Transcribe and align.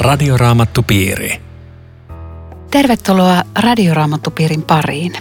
Radioraamattupiiri. 0.00 1.40
Tervetuloa 2.70 3.42
Radioraamattupiirin 3.58 4.62
pariin. 4.62 5.12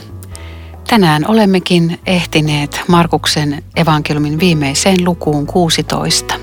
Tänään 0.89 1.27
olemmekin 1.27 1.99
ehtineet 2.05 2.81
Markuksen 2.87 3.63
evankeliumin 3.75 4.39
viimeiseen 4.39 5.05
lukuun 5.05 5.47
16. 5.47 6.35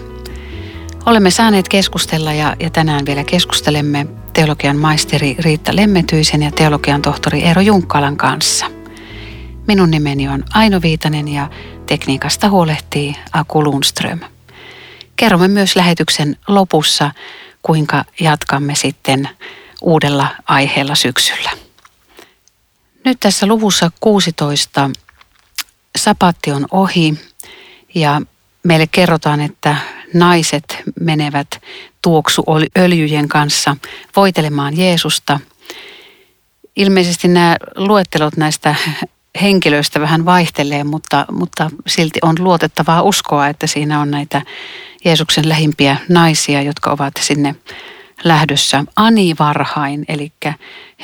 Olemme 1.06 1.30
saaneet 1.30 1.68
keskustella 1.68 2.32
ja, 2.32 2.56
ja 2.60 2.70
tänään 2.70 3.06
vielä 3.06 3.24
keskustelemme 3.24 4.06
teologian 4.32 4.76
maisteri 4.76 5.36
Riitta 5.38 5.76
Lemmetyisen 5.76 6.42
ja 6.42 6.50
teologian 6.50 7.02
tohtori 7.02 7.42
Eero 7.42 7.60
Junkkalan 7.60 8.16
kanssa. 8.16 8.66
Minun 9.66 9.90
nimeni 9.90 10.28
on 10.28 10.44
Aino 10.54 10.82
Viitanen 10.82 11.28
ja 11.28 11.50
tekniikasta 11.86 12.48
huolehtii 12.48 13.14
Aku 13.32 13.64
Lundström. 13.64 14.20
Kerromme 15.16 15.48
myös 15.48 15.76
lähetyksen 15.76 16.36
lopussa, 16.48 17.10
kuinka 17.66 18.04
jatkamme 18.20 18.74
sitten 18.74 19.28
uudella 19.82 20.28
aiheella 20.48 20.94
syksyllä. 20.94 21.50
Nyt 23.04 23.20
tässä 23.20 23.46
luvussa 23.46 23.90
16 24.00 24.90
sapatti 25.98 26.50
on 26.52 26.66
ohi 26.70 27.14
ja 27.94 28.22
meille 28.62 28.86
kerrotaan, 28.86 29.40
että 29.40 29.76
naiset 30.14 30.64
menevät 31.00 31.60
tuoksuöljyjen 32.02 33.28
kanssa 33.28 33.76
voitelemaan 34.16 34.76
Jeesusta. 34.76 35.40
Ilmeisesti 36.76 37.28
nämä 37.28 37.56
luettelot 37.76 38.36
näistä 38.36 38.74
henkilöistä 39.42 40.00
vähän 40.00 40.24
vaihtelee, 40.24 40.84
mutta, 40.84 41.26
mutta 41.30 41.70
silti 41.86 42.18
on 42.22 42.34
luotettavaa 42.38 43.02
uskoa, 43.02 43.48
että 43.48 43.66
siinä 43.66 44.00
on 44.00 44.10
näitä 44.10 44.42
Jeesuksen 45.06 45.48
lähimpiä 45.48 45.96
naisia, 46.08 46.62
jotka 46.62 46.90
ovat 46.90 47.14
sinne 47.20 47.54
lähdössä 48.24 48.84
ani 48.96 49.34
varhain, 49.38 50.04
eli 50.08 50.32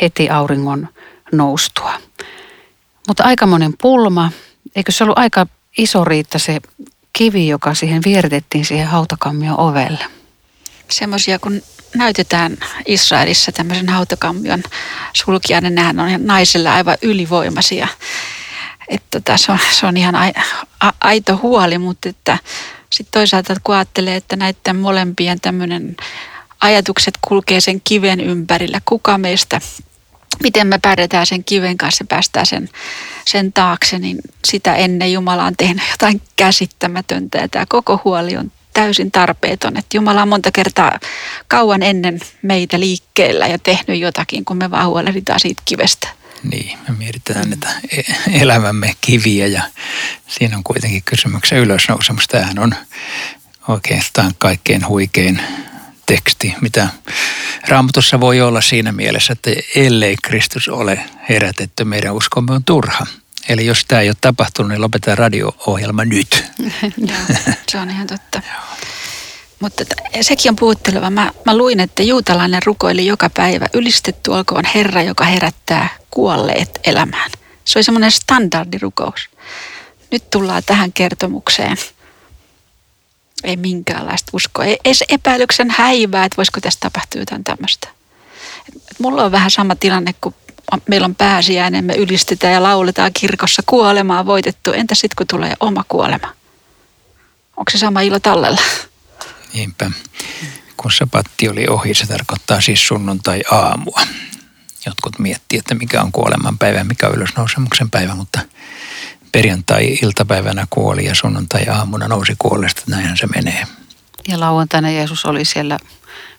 heti 0.00 0.30
auringon 0.30 0.88
noustua. 1.32 1.92
Mutta 3.08 3.24
aikamoinen 3.24 3.74
pulma, 3.82 4.32
eikö 4.76 4.92
se 4.92 5.04
ollut 5.04 5.18
aika 5.18 5.46
iso 5.78 6.04
riitta 6.04 6.38
se 6.38 6.60
kivi, 7.12 7.48
joka 7.48 7.74
siihen 7.74 8.02
vieritettiin 8.04 8.64
siihen 8.64 8.86
hautakammion 8.86 9.60
ovelle? 9.60 10.04
Semmoisia, 10.90 11.38
kun 11.38 11.62
näytetään 11.94 12.58
Israelissa 12.86 13.52
tämmöisen 13.52 13.88
hautakammion 13.88 14.62
sulkijan, 15.12 15.62
niin 15.62 15.74
nehän 15.74 16.00
on 16.00 16.26
naisella 16.26 16.74
aivan 16.74 16.96
ylivoimaisia. 17.02 17.88
Että 18.88 19.20
tota, 19.20 19.36
se, 19.36 19.52
on, 19.52 19.58
se 19.70 19.86
on 19.86 19.96
ihan 19.96 20.14
aito 21.00 21.38
huoli, 21.42 21.78
mutta 21.78 22.08
että 22.08 22.38
sitten 22.92 23.20
toisaalta 23.20 23.54
kun 23.64 23.74
ajattelee, 23.74 24.16
että 24.16 24.36
näiden 24.36 24.76
molempien 24.76 25.40
tämmöinen 25.40 25.96
ajatukset 26.60 27.14
kulkee 27.28 27.60
sen 27.60 27.80
kiven 27.84 28.20
ympärillä, 28.20 28.80
kuka 28.84 29.18
meistä, 29.18 29.60
miten 30.42 30.66
me 30.66 30.78
pärjätään 30.82 31.26
sen 31.26 31.44
kiven 31.44 31.78
kanssa, 31.78 32.04
päästään 32.08 32.46
sen, 32.46 32.68
sen 33.26 33.52
taakse, 33.52 33.98
niin 33.98 34.18
sitä 34.44 34.74
ennen 34.74 35.12
Jumala 35.12 35.44
on 35.44 35.56
tehnyt 35.56 35.84
jotain 35.90 36.22
käsittämätöntä 36.36 37.38
ja 37.38 37.48
tämä 37.48 37.64
koko 37.68 38.00
huoli 38.04 38.36
on 38.36 38.52
täysin 38.74 39.10
tarpeeton. 39.10 39.76
Että 39.76 39.96
Jumala 39.96 40.22
on 40.22 40.28
monta 40.28 40.50
kertaa 40.52 41.00
kauan 41.48 41.82
ennen 41.82 42.20
meitä 42.42 42.80
liikkeellä 42.80 43.46
ja 43.46 43.58
tehnyt 43.58 44.00
jotakin, 44.00 44.44
kun 44.44 44.56
me 44.56 44.70
vaan 44.70 44.88
huolehditaan 44.88 45.40
siitä 45.40 45.62
kivestä. 45.64 46.08
Niin, 46.42 46.78
me 46.88 46.94
mietitään 46.98 47.50
näitä 47.50 47.68
e- 47.90 48.40
elämämme 48.40 48.94
kiviä 49.00 49.46
ja 49.46 49.62
siinä 50.28 50.56
on 50.56 50.64
kuitenkin 50.64 51.02
kysymyksen 51.04 51.58
ylösnousemus. 51.58 52.28
Tämähän 52.28 52.58
on 52.58 52.74
oikeastaan 53.68 54.32
kaikkein 54.38 54.88
huikein 54.88 55.42
teksti, 56.06 56.54
mitä 56.60 56.88
Raamatussa 57.68 58.20
voi 58.20 58.40
olla 58.40 58.60
siinä 58.60 58.92
mielessä, 58.92 59.32
että 59.32 59.50
ellei 59.74 60.16
Kristus 60.22 60.68
ole 60.68 61.04
herätetty, 61.28 61.84
meidän 61.84 62.14
uskomme 62.14 62.54
on 62.54 62.64
turha. 62.64 63.06
Eli 63.48 63.66
jos 63.66 63.84
tämä 63.84 64.00
ei 64.00 64.08
ole 64.08 64.16
tapahtunut, 64.20 64.70
niin 64.70 64.80
lopetetaan 64.80 65.18
radio-ohjelma 65.18 66.04
nyt. 66.04 66.44
se 67.70 67.78
on 67.78 67.90
ihan 67.90 68.06
totta. 68.06 68.42
Mutta 69.62 69.84
sekin 70.20 70.50
on 70.50 70.56
puhutteleva. 70.56 71.10
Mä, 71.10 71.32
mä 71.46 71.56
luin, 71.56 71.80
että 71.80 72.02
juutalainen 72.02 72.62
rukoili 72.66 73.06
joka 73.06 73.30
päivä, 73.30 73.66
ylistetty 73.74 74.30
olkoon 74.30 74.64
Herra, 74.74 75.02
joka 75.02 75.24
herättää 75.24 75.88
kuolleet 76.10 76.80
elämään. 76.84 77.30
Se 77.64 77.78
oli 77.78 77.84
semmoinen 77.84 78.10
standardirukous. 78.10 79.28
Nyt 80.10 80.30
tullaan 80.30 80.62
tähän 80.66 80.92
kertomukseen. 80.92 81.76
Ei 83.44 83.56
minkäänlaista 83.56 84.30
uskoa. 84.34 84.64
Ei 84.64 84.78
edes 84.84 85.04
epäilyksen 85.08 85.70
häivää, 85.70 86.24
että 86.24 86.36
voisiko 86.36 86.60
tässä 86.60 86.80
tapahtua 86.80 87.20
jotain 87.20 87.44
tämmöistä. 87.44 87.88
Mulla 88.98 89.24
on 89.24 89.32
vähän 89.32 89.50
sama 89.50 89.76
tilanne, 89.76 90.14
kun 90.20 90.34
meillä 90.88 91.04
on 91.04 91.14
pääsiäinen, 91.14 91.84
me 91.84 91.94
ylistetään 91.94 92.52
ja 92.52 92.62
lauletaan 92.62 93.12
kirkossa 93.12 93.62
kuolemaa 93.66 94.26
voitettu. 94.26 94.72
Entä 94.72 94.94
sitten, 94.94 95.16
kun 95.16 95.26
tulee 95.26 95.54
oma 95.60 95.84
kuolema? 95.88 96.28
Onko 97.56 97.70
se 97.70 97.78
sama 97.78 98.00
ilo 98.00 98.20
tallella? 98.20 98.60
Niinpä. 99.52 99.90
Kun 100.76 100.92
sapatti 100.92 101.48
oli 101.48 101.66
ohi, 101.68 101.94
se 101.94 102.06
tarkoittaa 102.06 102.60
siis 102.60 102.86
sunnuntai-aamua. 102.86 104.00
Jotkut 104.86 105.18
miettii, 105.18 105.58
että 105.58 105.74
mikä 105.74 106.02
on 106.02 106.12
kuoleman 106.12 106.58
päivä 106.58 106.78
ja 106.78 106.84
mikä 106.84 107.06
on 107.08 107.14
ylösnousemuksen 107.14 107.90
päivä, 107.90 108.14
mutta 108.14 108.40
perjantai-iltapäivänä 109.32 110.66
kuoli 110.70 111.04
ja 111.04 111.14
sunnuntai-aamuna 111.14 112.08
nousi 112.08 112.34
kuolesta. 112.38 112.82
Näinhän 112.86 113.16
se 113.16 113.26
menee. 113.26 113.66
Ja 114.28 114.40
lauantaina 114.40 114.90
Jeesus 114.90 115.24
oli 115.24 115.44
siellä 115.44 115.78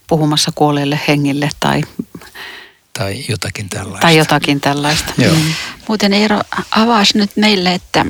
puhumassa 0.07 0.52
kuolleille 0.56 1.00
hengille 1.07 1.50
tai 1.59 1.81
tai 3.00 3.25
jotakin 3.29 3.69
tällaista. 3.69 4.02
Tai 4.02 4.18
jotakin 4.18 4.62
tällaista. 4.62 5.13
Joo. 5.18 5.35
Mm. 5.35 5.53
Muuten 5.88 6.13
Eero 6.13 6.41
avasi 6.72 7.18
nyt 7.18 7.31
meille, 7.35 7.73
että 7.73 8.06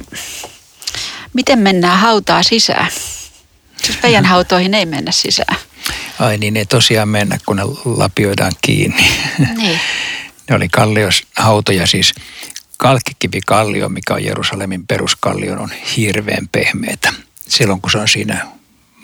miten 1.33 1.59
mennään 1.59 1.99
hautaa 1.99 2.43
sisään. 2.43 2.91
Siis 3.85 3.99
meidän 4.03 4.25
hautoihin 4.25 4.73
ei 4.73 4.85
mennä 4.85 5.11
sisään. 5.11 5.57
Ai 6.19 6.37
niin, 6.37 6.57
ei 6.57 6.65
tosiaan 6.65 7.09
mennä, 7.09 7.37
kun 7.45 7.55
ne 7.55 7.63
lapioidaan 7.85 8.51
kiinni. 8.61 9.11
Niin. 9.57 9.79
ne 10.49 10.55
oli 10.55 10.69
kallios 10.69 11.23
hautoja 11.37 11.87
siis. 11.87 12.13
Kalkkikivikallio, 12.77 13.89
mikä 13.89 14.13
on 14.13 14.23
Jerusalemin 14.23 14.87
peruskallio, 14.87 15.53
on 15.53 15.71
hirveän 15.97 16.47
pehmeätä. 16.51 17.13
Silloin 17.47 17.81
kun 17.81 17.91
se 17.91 17.97
on 17.97 18.07
siinä 18.07 18.47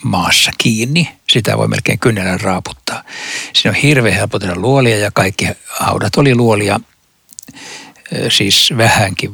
maassa 0.03 0.51
kiinni. 0.57 1.09
Sitä 1.29 1.57
voi 1.57 1.67
melkein 1.67 1.99
kynnellä 1.99 2.37
raaputtaa. 2.37 3.03
Siinä 3.53 3.69
on 3.69 3.81
hirveän 3.81 4.15
helpotella 4.15 4.55
luolia 4.55 4.97
ja 4.97 5.11
kaikki 5.11 5.47
haudat 5.67 6.15
oli 6.17 6.35
luolia, 6.35 6.79
siis 8.29 8.69
vähänkin 8.77 9.33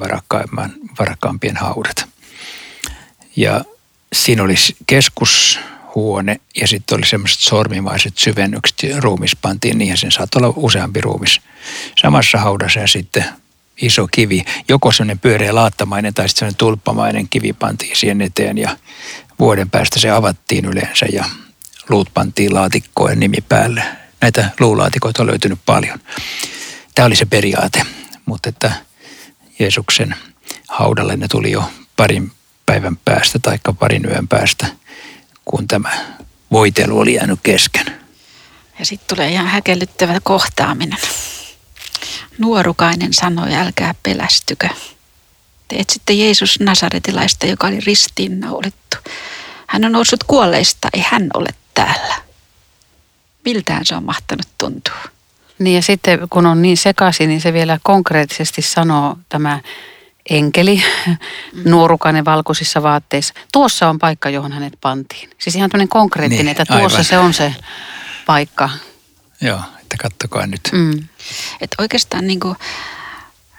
varakkaampien 1.00 1.58
haudat. 1.58 2.06
Ja 3.36 3.66
siinä 4.24 4.44
oli 4.44 4.56
keskushuone 4.88 6.40
ja 6.56 6.68
sitten 6.68 6.98
oli 6.98 7.06
semmoiset 7.06 7.40
sormimaiset 7.40 8.18
syvennykset. 8.18 8.78
Ruumis 8.98 9.36
pantiin 9.36 9.78
niihin, 9.78 9.98
sen 9.98 10.12
saattoi 10.12 10.40
olla 10.40 10.54
useampi 10.58 11.02
ruumis 11.02 11.42
samassa 12.02 12.38
haudassa 12.38 12.80
ja 12.80 12.88
sitten 12.88 13.26
iso 13.82 14.08
kivi. 14.12 14.46
Joko 14.68 14.92
semmoinen 14.92 15.20
pyöreä 15.20 15.56
laattamainen 15.56 16.14
tai 16.14 16.30
sitten 16.30 16.40
semmoinen 16.40 16.58
tulppamainen 16.58 17.30
kivi 17.30 17.54
pantiin 17.54 17.98
siihen 17.98 18.22
eteen 18.22 18.58
ja 18.58 18.78
vuoden 19.40 19.70
päästä 19.70 20.00
se 20.00 20.10
avattiin 20.10 20.66
yleensä 20.66 21.06
ja 21.14 21.26
luut 21.90 22.10
pantiin 22.14 22.54
laatikkoon 22.54 23.20
nimi 23.20 23.38
päälle. 23.50 23.84
Näitä 24.22 24.50
luulaatikoita 24.60 25.24
on 25.24 25.28
löytynyt 25.28 25.60
paljon. 25.66 26.00
Tämä 26.96 27.06
oli 27.06 27.16
se 27.16 27.26
periaate, 27.26 27.82
mutta 28.26 28.50
että 28.50 28.72
Jeesuksen 29.60 30.16
haudalle 30.68 31.18
ne 31.18 31.28
tuli 31.28 31.52
jo 31.52 31.72
parin 31.98 32.32
päivän 32.66 32.98
päästä 33.06 33.40
tai 33.40 33.60
parin 33.80 34.06
yön 34.06 34.28
päästä, 34.28 34.68
kun 35.46 35.68
tämä 35.68 35.92
voitelu 36.52 37.00
oli 37.00 37.14
jäänyt 37.14 37.40
kesken. 37.44 37.86
Ja 38.80 38.86
sitten 38.86 39.18
tulee 39.18 39.32
ihan 39.32 39.48
häkellyttävä 39.48 40.20
kohtaaminen. 40.24 41.00
Nuorukainen 42.38 43.14
sanoi, 43.14 43.56
älkää 43.56 43.96
pelästykö. 44.04 44.70
Te 45.68 45.76
etsitte 45.76 46.14
Jeesus 46.14 46.60
Nasaretilaista, 46.60 47.46
joka 47.46 47.68
oli 47.68 47.80
ristiinnaulittu. 47.80 48.98
Hän 49.68 49.86
on 49.86 49.92
noussut 49.92 50.24
kuolleista, 50.24 50.88
ei 50.94 51.06
hän 51.08 51.30
ole 51.34 51.50
täällä. 51.74 52.16
Miltään 53.46 53.86
se 53.86 53.96
on 53.96 54.04
mahtanut 54.04 54.48
tuntua. 54.58 55.02
Niin 55.60 55.76
ja 55.76 55.82
sitten 55.82 56.20
kun 56.30 56.46
on 56.46 56.62
niin 56.62 56.78
sekaisin, 56.78 57.30
niin 57.30 57.42
se 57.42 57.54
vielä 57.54 57.80
konkreettisesti 57.84 58.62
sanoo 58.62 59.18
tämä 59.30 59.60
enkeli, 60.30 60.84
mm. 61.08 61.18
nuorukainen 61.66 62.26
valkoisissa 62.26 62.84
vaatteissa. 62.84 63.34
Tuossa 63.52 63.90
on 63.90 64.00
paikka, 64.00 64.30
johon 64.30 64.52
hänet 64.52 64.74
pantiin. 64.82 65.30
Siis 65.38 65.56
ihan 65.56 65.70
tämmöinen 65.70 65.90
konkreettinen, 65.90 66.46
niin, 66.46 66.52
että 66.62 66.66
tuossa 66.66 66.98
aivan. 66.98 67.06
se 67.06 67.18
on 67.18 67.34
se 67.34 67.56
paikka. 68.26 68.70
Joo, 69.42 69.60
että 69.82 69.98
kattokaa 70.02 70.48
nyt. 70.48 70.70
Mm. 70.72 71.08
Että 71.62 71.76
oikeastaan 71.80 72.28
niin 72.28 72.40
kuin 72.40 72.56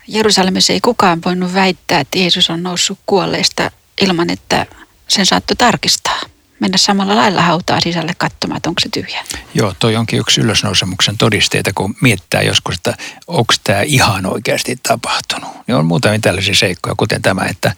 Jerusalemissa 0.08 0.72
ei 0.72 0.80
kukaan 0.80 1.22
voinut 1.24 1.54
väittää, 1.54 2.00
että 2.00 2.18
Jeesus 2.18 2.50
on 2.50 2.62
noussut 2.62 2.98
kuolleista 3.06 3.70
ilman, 4.00 4.30
että 4.30 4.66
sen 5.08 5.26
saattoi 5.26 5.56
tarkistaa. 5.56 6.20
Mennä 6.60 6.78
samalla 6.78 7.16
lailla 7.16 7.42
hautaa 7.42 7.80
sisälle 7.80 8.12
katsomaan, 8.18 8.56
että 8.56 8.68
onko 8.68 8.80
se 8.80 8.88
tyhjä. 8.88 9.24
Joo, 9.54 9.74
toi 9.78 9.96
onkin 9.96 10.18
yksi 10.18 10.40
ylösnousemuksen 10.40 11.18
todisteita, 11.18 11.70
kun 11.74 11.96
miettää 12.00 12.42
joskus, 12.42 12.74
että 12.74 12.96
onko 13.26 13.54
tämä 13.64 13.82
ihan 13.82 14.26
oikeasti 14.26 14.78
tapahtunut. 14.82 15.50
Niin 15.66 15.74
on 15.74 15.86
muutamia 15.86 16.18
tällaisia 16.18 16.54
seikkoja, 16.54 16.94
kuten 16.94 17.22
tämä, 17.22 17.44
että 17.44 17.72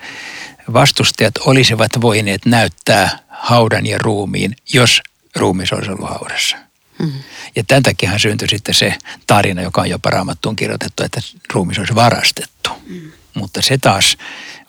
vastustajat 0.73 1.35
olisivat 1.39 1.91
voineet 2.01 2.47
näyttää 2.47 3.19
haudan 3.29 3.87
ja 3.87 3.99
ruumiin, 3.99 4.57
jos 4.73 5.03
ruumis 5.37 5.73
olisi 5.73 5.91
ollut 5.91 6.09
haudassa. 6.09 6.57
Mm. 6.99 7.13
Ja 7.57 7.65
tämän 7.65 7.83
takia 7.83 8.19
syntyi 8.19 8.49
sitten 8.49 8.75
se 8.75 8.95
tarina, 9.27 9.63
joka 9.63 9.81
on 9.81 9.91
jopa 9.91 10.11
raamattuun 10.11 10.57
kirjoitettu, 10.57 11.03
että 11.03 11.21
ruumis 11.53 11.79
olisi 11.79 11.95
varastettu. 11.95 12.71
Mm. 12.87 13.13
Mutta 13.35 13.63
se 13.63 13.79
taas 13.79 14.17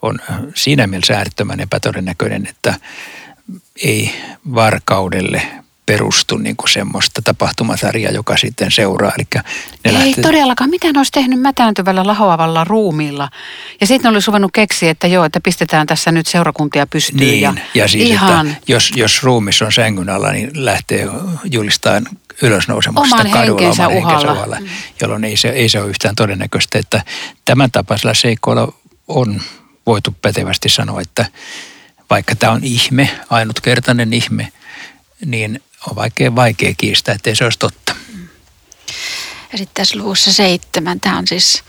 on 0.01 0.19
siinä 0.55 0.87
mielessä 0.87 1.17
äärettömän 1.17 1.59
epätodennäköinen, 1.59 2.47
että 2.47 2.75
ei 3.83 4.13
varkaudelle 4.53 5.41
perustu 5.85 6.37
niin 6.37 6.55
kuin 6.55 6.69
semmoista 6.69 7.21
tapahtumasarjaa, 7.21 8.11
joka 8.11 8.37
sitten 8.37 8.71
seuraa. 8.71 9.11
Eli 9.17 9.27
ne 9.33 9.43
ei 9.85 9.93
lähtee... 9.93 10.23
todellakaan. 10.23 10.69
Mitä 10.69 10.91
ne 10.91 10.99
olisi 10.99 11.11
tehnyt 11.11 11.41
mätääntyvällä 11.41 12.07
lahoavalla 12.07 12.63
ruumiilla? 12.63 13.29
Ja 13.81 13.87
sitten 13.87 14.09
ne 14.09 14.15
olisi 14.15 14.27
ruvennut 14.27 14.51
keksiä, 14.53 14.91
että 14.91 15.07
joo, 15.07 15.25
että 15.25 15.39
pistetään 15.39 15.87
tässä 15.87 16.11
nyt 16.11 16.27
seurakuntia 16.27 16.87
pystyyn. 16.87 17.19
Niin, 17.19 17.41
ja, 17.41 17.53
ja 17.73 17.87
siis, 17.87 18.09
ihan... 18.09 18.47
että 18.47 18.71
jos, 18.71 18.91
jos 18.95 19.23
ruumis 19.23 19.61
on 19.61 19.71
sängyn 19.71 20.09
alla, 20.09 20.31
niin 20.31 20.51
lähtee 20.53 21.07
julistamaan 21.51 22.07
ylösnousemusta 22.41 23.15
oman 23.15 23.31
kadulla 23.31 23.61
henkensä 23.61 23.87
oman 23.87 23.97
uhalla. 23.97 24.17
henkensä 24.17 24.33
uhalla, 24.33 24.59
mm. 24.59 24.67
jolloin 25.01 25.23
ei 25.23 25.37
se, 25.37 25.49
ei 25.49 25.69
se 25.69 25.81
ole 25.81 25.89
yhtään 25.89 26.15
todennäköistä, 26.15 26.79
että 26.79 27.03
tämän 27.45 27.71
tapaisella 27.71 28.13
seikkoilla 28.13 28.73
on 29.07 29.41
voitu 29.85 30.15
pätevästi 30.21 30.69
sanoa, 30.69 31.01
että 31.01 31.25
vaikka 32.09 32.35
tämä 32.35 32.51
on 32.51 32.63
ihme, 32.63 33.19
ainutkertainen 33.29 34.13
ihme, 34.13 34.51
niin 35.25 35.63
on 35.87 35.95
vaikea, 35.95 36.35
vaikea 36.35 36.73
kiistää, 36.77 37.15
ettei 37.15 37.35
se 37.35 37.43
olisi 37.43 37.59
totta. 37.59 37.95
Ja 39.51 39.57
sitten 39.57 39.73
tässä 39.73 39.99
luvussa 39.99 40.33
seitsemän, 40.33 40.99
tämä 40.99 41.17
on 41.17 41.27
siis... 41.27 41.63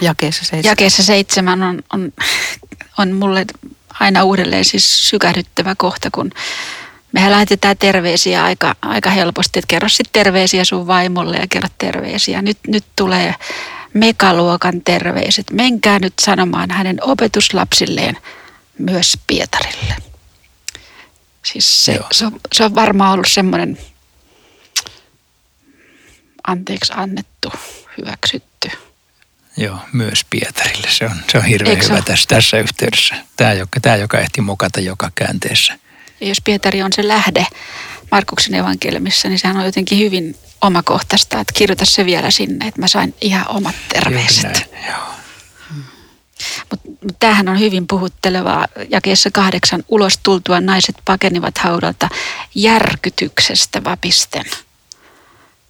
Jakeessa 0.00 0.44
seitsemän. 0.44 0.72
Jakeessa 0.72 1.02
seitsemän 1.02 1.62
on, 1.62 1.82
on, 1.92 2.12
on 2.98 3.12
mulle 3.12 3.46
aina 4.00 4.24
uudelleen 4.24 4.64
siis 4.64 5.08
sykähdyttävä 5.08 5.74
kohta, 5.74 6.08
kun 6.10 6.32
mehän 7.12 7.30
lähetetään 7.30 7.78
terveisiä 7.78 8.44
aika, 8.44 8.76
aika 8.82 9.10
helposti, 9.10 9.58
että 9.58 9.68
kerro 9.68 9.88
sitten 9.88 10.12
terveisiä 10.12 10.64
sun 10.64 10.86
vaimolle 10.86 11.36
ja 11.36 11.46
kerro 11.50 11.68
terveisiä. 11.78 12.42
Nyt, 12.42 12.58
nyt 12.66 12.84
tulee 12.96 13.34
megaluokan 13.94 14.82
terveiset. 14.82 15.46
Menkää 15.52 15.98
nyt 15.98 16.14
sanomaan 16.20 16.70
hänen 16.70 16.98
opetuslapsilleen 17.00 18.16
myös 18.78 19.18
Pietarille. 19.26 19.96
Siis 21.44 21.84
se, 21.84 21.98
se, 22.12 22.26
on, 22.26 22.40
se 22.54 22.64
on 22.64 22.74
varmaan 22.74 23.12
ollut 23.12 23.28
semmoinen 23.30 23.78
anteeksi 26.46 26.92
annettu, 26.96 27.52
hyväksytty. 27.98 28.70
Joo, 29.56 29.78
myös 29.92 30.24
Pietarille. 30.30 30.88
Se 30.90 31.04
on, 31.04 31.16
se 31.32 31.38
on 31.38 31.44
hirveän 31.44 31.76
Eikö 31.76 31.88
hyvä 31.88 32.02
tässä, 32.02 32.28
tässä 32.28 32.58
yhteydessä. 32.58 33.14
Tämä 33.36 33.52
joka, 33.52 33.80
tämä, 33.80 33.96
joka 33.96 34.18
ehti 34.18 34.40
mukata 34.40 34.80
joka 34.80 35.10
käänteessä. 35.14 35.78
Ja 36.20 36.28
jos 36.28 36.40
Pietari 36.40 36.82
on 36.82 36.92
se 36.92 37.08
lähde 37.08 37.46
Markuksen 38.10 38.54
evankeliumissa, 38.54 39.28
niin 39.28 39.38
sehän 39.38 39.56
on 39.56 39.64
jotenkin 39.64 39.98
hyvin 39.98 40.36
omakohtaista, 40.60 41.40
että 41.40 41.52
kirjoita 41.52 41.84
se 41.84 42.04
vielä 42.04 42.30
sinne, 42.30 42.68
että 42.68 42.80
mä 42.80 42.88
sain 42.88 43.14
ihan 43.20 43.48
omat 43.48 43.74
terveiset. 43.88 44.42
Näin, 44.42 44.86
joo. 44.88 45.08
Mutta 46.70 46.88
mut 46.88 47.16
tämähän 47.18 47.48
on 47.48 47.60
hyvin 47.60 47.86
puhuttelevaa. 47.86 48.66
Jakeessa 48.90 49.30
kahdeksan 49.30 49.84
ulos 49.88 50.18
tultua 50.22 50.60
naiset 50.60 50.96
pakenivat 51.04 51.58
haudalta 51.58 52.08
järkytyksestä 52.54 53.84
vapisten. 53.84 54.44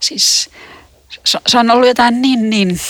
Siis 0.01 0.51
se, 1.25 1.59
on 1.59 1.71
ollut 1.71 1.89
jotain 1.89 2.23
niin, 2.23 2.51
niin 2.51 2.81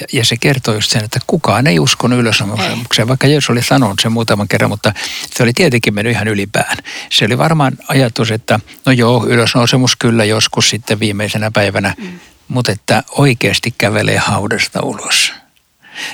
ja, 0.00 0.06
ja 0.12 0.24
se 0.24 0.36
kertoo 0.36 0.74
just 0.74 0.90
sen, 0.90 1.04
että 1.04 1.20
kukaan 1.26 1.66
ei 1.66 1.78
uskonut 1.78 2.18
ylösnousemukseen, 2.18 3.08
vaikka 3.08 3.26
Jeesus 3.26 3.50
oli 3.50 3.62
sanonut 3.62 3.98
sen 4.02 4.12
muutaman 4.12 4.48
kerran, 4.48 4.70
mutta 4.70 4.92
se 5.34 5.42
oli 5.42 5.52
tietenkin 5.52 5.94
mennyt 5.94 6.12
ihan 6.12 6.28
ylipään. 6.28 6.76
Se 7.10 7.24
oli 7.24 7.38
varmaan 7.38 7.78
ajatus, 7.88 8.30
että 8.30 8.60
no 8.86 8.92
joo, 8.92 9.26
ylösnousemus 9.26 9.96
kyllä 9.96 10.24
joskus 10.24 10.70
sitten 10.70 11.00
viimeisenä 11.00 11.50
päivänä, 11.50 11.94
mm. 11.98 12.20
mutta 12.48 12.72
että 12.72 13.02
oikeasti 13.10 13.74
kävelee 13.78 14.18
haudasta 14.18 14.82
ulos. 14.82 15.32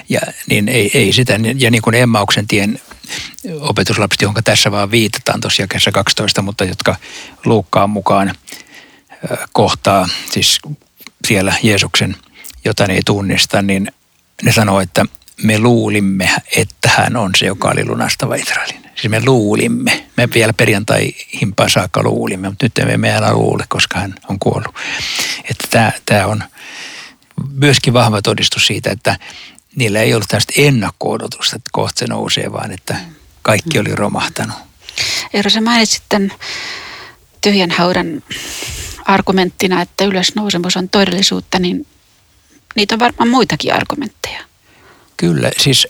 Ja 0.08 0.20
niin 0.48 0.68
ei, 0.68 0.90
ei 0.94 1.12
sitä, 1.12 1.38
ja 1.58 1.70
niin 1.70 1.82
kuin 1.82 1.94
Emmauksen 1.94 2.46
tien 2.46 2.80
opetuslapset, 3.60 4.22
johon 4.22 4.44
tässä 4.44 4.70
vaan 4.70 4.90
viitataan 4.90 5.40
tuossa 5.40 5.62
jakessa 5.62 5.92
12, 5.92 6.42
mutta 6.42 6.64
jotka 6.64 6.96
Luukkaan 7.44 7.90
mukaan 7.90 8.34
kohtaa, 9.52 10.08
siis 10.30 10.60
siellä 11.28 11.54
Jeesuksen, 11.62 12.16
jota 12.64 12.84
ei 12.84 13.00
tunnista, 13.06 13.62
niin 13.62 13.92
ne 14.42 14.52
sanoo, 14.52 14.80
että 14.80 15.04
me 15.42 15.58
luulimme, 15.58 16.30
että 16.56 16.90
hän 16.96 17.16
on 17.16 17.30
se, 17.36 17.46
joka 17.46 17.68
oli 17.68 17.84
lunastava 17.84 18.34
Israelin. 18.34 18.82
Siis 18.94 19.10
me 19.10 19.22
luulimme. 19.26 20.06
Me 20.16 20.28
vielä 20.34 20.52
perjantai-himpaan 20.52 21.70
saakka 21.70 22.02
luulimme, 22.02 22.48
mutta 22.48 22.64
nyt 22.64 22.78
emme 22.78 23.08
enää 23.08 23.32
luule, 23.32 23.64
koska 23.68 23.98
hän 23.98 24.14
on 24.28 24.38
kuollut. 24.38 24.74
Että 25.50 25.68
tämä, 25.70 25.92
tämä 26.06 26.26
on 26.26 26.44
myöskin 27.52 27.92
vahva 27.92 28.22
todistus 28.22 28.66
siitä, 28.66 28.90
että 28.90 29.18
niillä 29.76 30.00
ei 30.00 30.14
ollut 30.14 30.28
tästä 30.28 30.52
ennakko-odotusta, 30.56 31.56
että 31.56 31.70
kohta 31.72 31.98
se 31.98 32.06
nousee, 32.06 32.52
vaan 32.52 32.72
että 32.72 32.96
kaikki 33.42 33.78
oli 33.78 33.94
romahtanut. 33.94 34.56
Eero, 35.34 35.50
sä 35.50 35.60
mainitsit 35.60 36.02
tämän 36.08 36.32
tyhjän 37.40 37.70
haudan 37.70 38.22
argumenttina, 39.04 39.82
että 39.82 40.04
ylösnousemus 40.04 40.76
on 40.76 40.88
todellisuutta, 40.88 41.58
niin 41.58 41.86
niitä 42.76 42.94
on 42.94 42.98
varmaan 42.98 43.28
muitakin 43.28 43.74
argumentteja. 43.74 44.40
Kyllä, 45.16 45.50
siis 45.58 45.88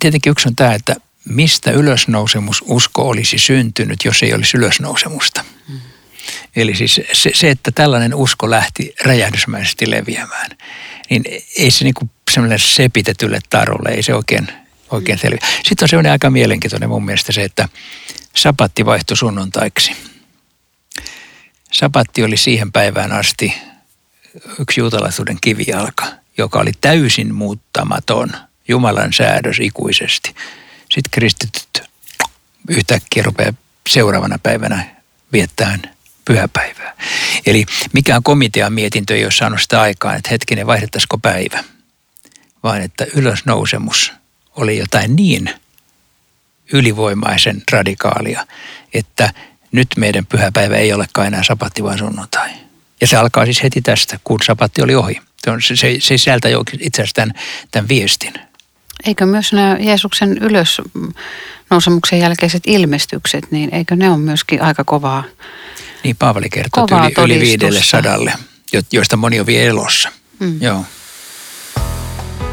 tietenkin 0.00 0.30
yksi 0.30 0.48
on 0.48 0.56
tämä, 0.56 0.74
että 0.74 0.96
mistä 1.24 1.70
ylösnousemus 1.70 2.64
usko 2.66 3.08
olisi 3.08 3.38
syntynyt, 3.38 4.04
jos 4.04 4.22
ei 4.22 4.34
olisi 4.34 4.56
ylösnousemusta. 4.56 5.44
Mm. 5.68 5.80
Eli 6.56 6.74
siis 6.74 7.00
se, 7.12 7.30
se, 7.34 7.50
että 7.50 7.70
tällainen 7.74 8.14
usko 8.14 8.50
lähti 8.50 8.94
räjähdysmäisesti 9.04 9.90
leviämään, 9.90 10.50
niin 11.10 11.24
ei 11.56 11.70
se 11.70 11.84
niinku 11.84 12.10
semmoinen 12.38 12.58
sepitetylle 12.58 13.38
tarulle, 13.50 13.88
ei 13.88 14.02
se 14.02 14.14
oikein, 14.14 14.48
oikein 14.90 15.18
selviä. 15.18 15.38
Sitten 15.64 15.84
on 15.84 15.88
semmoinen 15.88 16.12
aika 16.12 16.30
mielenkiintoinen 16.30 16.88
mun 16.88 17.04
mielestä 17.04 17.32
se, 17.32 17.44
että 17.44 17.68
sapatti 18.36 18.86
vaihtui 18.86 19.16
sunnuntaiksi. 19.16 19.92
Sapatti 21.72 22.24
oli 22.24 22.36
siihen 22.36 22.72
päivään 22.72 23.12
asti 23.12 23.54
yksi 24.58 24.80
juutalaisuuden 24.80 25.38
kivijalka, 25.40 26.06
joka 26.38 26.58
oli 26.58 26.72
täysin 26.80 27.34
muuttamaton 27.34 28.32
Jumalan 28.68 29.12
säädös 29.12 29.56
ikuisesti. 29.60 30.34
Sitten 30.80 31.10
kristityt 31.10 31.82
yhtäkkiä 32.68 33.22
rupeaa 33.22 33.52
seuraavana 33.88 34.38
päivänä 34.42 34.96
viettämään 35.32 35.82
pyhäpäivää. 36.24 36.96
Eli 37.46 37.64
mikään 37.92 38.22
komitean 38.22 38.72
mietintö 38.72 39.16
ei 39.16 39.24
ole 39.24 39.32
saanut 39.32 39.62
sitä 39.62 39.80
aikaan, 39.80 40.16
että 40.16 40.30
hetkinen 40.30 40.66
vaihdettaisiko 40.66 41.18
päivä, 41.18 41.64
vaan 42.62 42.82
että 42.82 43.06
ylösnousemus 43.14 44.12
oli 44.56 44.78
jotain 44.78 45.16
niin 45.16 45.50
ylivoimaisen 46.72 47.62
radikaalia, 47.72 48.46
että 48.94 49.32
nyt 49.72 49.88
meidän 49.96 50.26
pyhäpäivä 50.26 50.76
ei 50.76 50.92
olekaan 50.92 51.26
enää 51.26 51.42
sapatti, 51.42 51.84
vaan 51.84 51.98
sunnuntai. 51.98 52.50
Ja 53.00 53.06
se 53.06 53.16
alkaa 53.16 53.44
siis 53.44 53.62
heti 53.62 53.82
tästä, 53.82 54.18
kun 54.24 54.38
sapatti 54.44 54.82
oli 54.82 54.94
ohi. 54.94 55.20
Se, 55.44 55.50
on, 55.50 55.62
se, 55.62 55.76
se 55.76 55.96
sisältää 56.00 56.50
jo 56.50 56.64
itse 56.80 57.02
asiassa 57.02 57.14
tämän, 57.14 57.34
tämän 57.70 57.88
viestin. 57.88 58.34
Eikö 59.06 59.26
myös 59.26 59.52
nämä 59.52 59.76
Jeesuksen 59.80 60.38
ylös 60.38 60.80
nousemuksen 61.70 62.18
jälkeiset 62.18 62.62
ilmestykset, 62.66 63.50
niin 63.50 63.74
eikö 63.74 63.96
ne 63.96 64.10
ole 64.10 64.18
myöskin 64.18 64.62
aika 64.62 64.84
kovaa 64.84 65.24
Niin 66.04 66.16
Paavali 66.16 66.48
kertoo 66.48 66.86
yli, 67.24 67.34
yli 67.34 67.40
viidelle 67.40 67.82
sadalle, 67.82 68.32
joista 68.92 69.16
moni 69.16 69.40
on 69.40 69.46
vielä 69.46 69.70
elossa. 69.70 70.12
Mm. 70.38 70.62
Joo. 70.62 70.84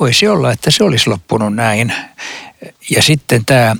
Voisi 0.01 0.29
olla, 0.29 0.53
että 0.53 0.71
se 0.71 0.85
olisi 0.85 1.11
loppunut 1.11 1.55
näin. 1.55 1.93
Ja 2.91 3.03
sitten 3.03 3.45
tämä 3.45 3.77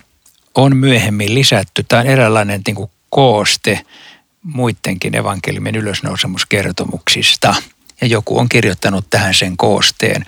on 0.55 0.77
myöhemmin 0.77 1.35
lisätty. 1.35 1.83
Tämä 1.83 2.01
on 2.01 2.07
eräänlainen 2.07 2.63
niin 2.67 2.75
kuin 2.75 2.91
kooste 3.11 3.81
muidenkin 4.43 5.17
evankeliumin 5.17 5.77
ylösnousemuskertomuksista. 5.77 7.55
Ja 8.01 8.07
joku 8.07 8.39
on 8.39 8.49
kirjoittanut 8.49 9.11
tähän 9.11 9.35
sen 9.35 9.57
koosteen. 9.57 10.27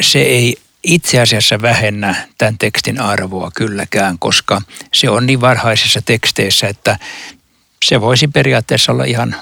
Se 0.00 0.18
ei 0.18 0.56
itse 0.82 1.20
asiassa 1.20 1.62
vähennä 1.62 2.14
tämän 2.38 2.58
tekstin 2.58 3.00
arvoa 3.00 3.50
kylläkään, 3.56 4.18
koska 4.18 4.62
se 4.92 5.10
on 5.10 5.26
niin 5.26 5.40
varhaisissa 5.40 6.02
teksteissä, 6.02 6.68
että 6.68 6.98
se 7.84 8.00
voisi 8.00 8.28
periaatteessa 8.28 8.92
olla 8.92 9.04
ihan 9.04 9.36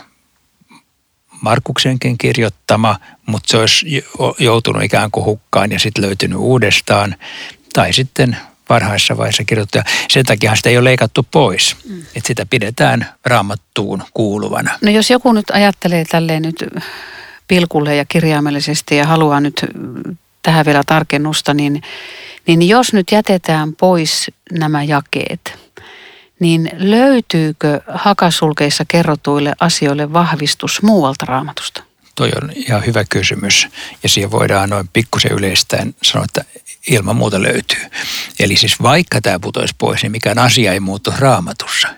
Markuksenkin 1.40 2.18
kirjoittama, 2.18 2.96
mutta 3.26 3.50
se 3.50 3.58
olisi 3.58 4.04
joutunut 4.38 4.82
ikään 4.82 5.10
kuin 5.10 5.24
hukkaan 5.24 5.72
ja 5.72 5.78
sitten 5.78 6.04
löytynyt 6.04 6.38
uudestaan. 6.38 7.16
Tai 7.72 7.92
sitten 7.92 8.36
varhaisessa 8.68 9.16
vaiheessa 9.16 9.44
kirjoittaja. 9.44 9.84
Sen 10.10 10.24
takia 10.24 10.56
sitä 10.56 10.68
ei 10.68 10.76
ole 10.78 10.84
leikattu 10.84 11.26
pois. 11.30 11.76
Mm. 11.88 12.00
Että 12.00 12.26
sitä 12.26 12.46
pidetään 12.46 13.08
raamattuun 13.24 14.02
kuuluvana. 14.14 14.78
No 14.82 14.90
jos 14.90 15.10
joku 15.10 15.32
nyt 15.32 15.50
ajattelee 15.50 16.04
tälleen 16.04 16.42
nyt 16.42 16.64
pilkulle 17.48 17.96
ja 17.96 18.04
kirjaimellisesti 18.04 18.96
ja 18.96 19.06
haluaa 19.06 19.40
nyt 19.40 19.66
tähän 20.42 20.66
vielä 20.66 20.82
tarkennusta, 20.86 21.54
niin, 21.54 21.82
niin 22.46 22.68
jos 22.68 22.92
nyt 22.92 23.06
jätetään 23.12 23.76
pois 23.76 24.30
nämä 24.52 24.82
jakeet, 24.82 25.58
niin 26.40 26.70
löytyykö 26.72 27.80
hakasulkeissa 27.88 28.84
kerrotuille 28.88 29.52
asioille 29.60 30.12
vahvistus 30.12 30.82
muualta 30.82 31.24
raamatusta? 31.26 31.82
Toi 32.14 32.30
on 32.42 32.50
ihan 32.54 32.86
hyvä 32.86 33.04
kysymys 33.04 33.68
ja 34.02 34.08
siihen 34.08 34.30
voidaan 34.30 34.70
noin 34.70 34.88
pikkusen 34.92 35.32
yleistäen 35.32 35.94
sanoa, 36.02 36.24
että 36.24 36.44
ilman 36.90 37.16
muuta 37.16 37.42
löytyy. 37.42 37.82
Eli 38.40 38.56
siis 38.56 38.82
vaikka 38.82 39.20
tämä 39.20 39.38
putoisi 39.38 39.74
pois, 39.78 40.02
niin 40.02 40.12
mikään 40.12 40.38
asia 40.38 40.72
ei 40.72 40.80
muutu 40.80 41.14
raamatussa. 41.18 41.88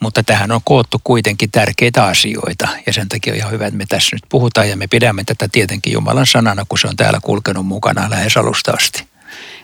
Mutta 0.00 0.22
tähän 0.22 0.52
on 0.52 0.60
koottu 0.64 1.00
kuitenkin 1.04 1.50
tärkeitä 1.50 2.04
asioita 2.04 2.68
ja 2.86 2.92
sen 2.92 3.08
takia 3.08 3.32
on 3.32 3.36
ihan 3.36 3.52
hyvä, 3.52 3.66
että 3.66 3.78
me 3.78 3.84
tässä 3.88 4.16
nyt 4.16 4.22
puhutaan 4.28 4.68
ja 4.68 4.76
me 4.76 4.86
pidämme 4.86 5.24
tätä 5.24 5.48
tietenkin 5.52 5.92
Jumalan 5.92 6.26
sanana, 6.26 6.64
kun 6.68 6.78
se 6.78 6.86
on 6.86 6.96
täällä 6.96 7.20
kulkenut 7.22 7.66
mukana 7.66 8.10
lähes 8.10 8.36
alusta 8.36 8.72
asti. 8.72 9.04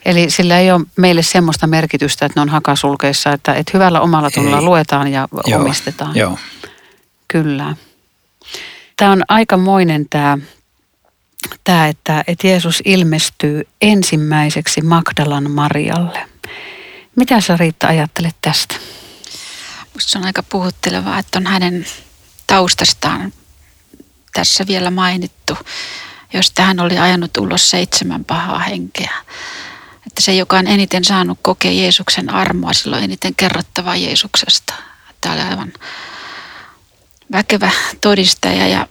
Eli 0.05 0.31
sillä 0.31 0.59
ei 0.59 0.73
ole 0.73 0.87
meille 0.97 1.23
semmoista 1.23 1.67
merkitystä, 1.67 2.27
että 2.27 2.41
ne 2.41 2.43
on 2.43 2.49
hakasulkeissa, 2.49 3.33
että, 3.33 3.55
että 3.55 3.71
hyvällä 3.75 4.01
omalla 4.01 4.31
tunnolla 4.31 4.63
luetaan 4.63 5.09
ja 5.09 5.29
Joo. 5.47 5.61
omistetaan. 5.61 6.17
Joo. 6.17 6.39
Kyllä. 7.29 7.77
Tämä 8.97 9.13
on 9.13 9.23
aikamoinen 9.29 10.07
tämä 10.11 10.39
tämä, 11.65 11.89
että, 11.89 12.25
että 12.27 12.47
Jeesus 12.47 12.83
ilmestyy 12.85 13.63
ensimmäiseksi 13.81 14.81
Magdalan 14.81 15.51
Marialle. 15.51 16.27
Mitä 17.17 17.41
sä 17.41 17.57
Riitta 17.57 17.87
ajattelet 17.87 18.37
tästä? 18.43 18.75
Minusta 20.01 20.13
se 20.13 20.19
on 20.19 20.25
aika 20.25 20.43
puhuttelevaa, 20.43 21.19
että 21.19 21.39
on 21.39 21.47
hänen 21.47 21.87
taustastaan 22.47 23.33
tässä 24.33 24.67
vielä 24.67 24.91
mainittu, 24.91 25.59
josta 26.33 26.63
hän 26.63 26.81
oli 26.81 26.99
ajanut 26.99 27.37
ulos 27.37 27.71
seitsemän 27.71 28.25
pahaa 28.25 28.59
henkeä. 28.59 29.13
Että 30.07 30.21
se, 30.21 30.35
joka 30.35 30.59
on 30.59 30.67
eniten 30.67 31.05
saanut 31.05 31.39
kokea 31.43 31.73
Jeesuksen 31.73 32.31
armoa, 32.31 32.73
silloin 32.73 33.05
eniten 33.05 33.35
kerrottavaa 33.35 33.97
Jeesuksesta. 33.97 34.75
Tämä 35.21 35.35
oli 35.35 35.43
aivan 35.43 35.73
väkevä 37.33 37.71
todistaja 38.01 38.69
ja 38.69 38.87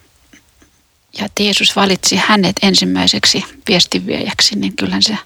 ja 1.19 1.25
että 1.25 1.43
Jeesus 1.43 1.75
valitsi 1.75 2.15
hänet 2.15 2.55
ensimmäiseksi 2.61 3.45
viestinviejäksi, 3.67 4.55
niin 4.55 4.75
kyllähän 4.75 5.03
se, 5.03 5.17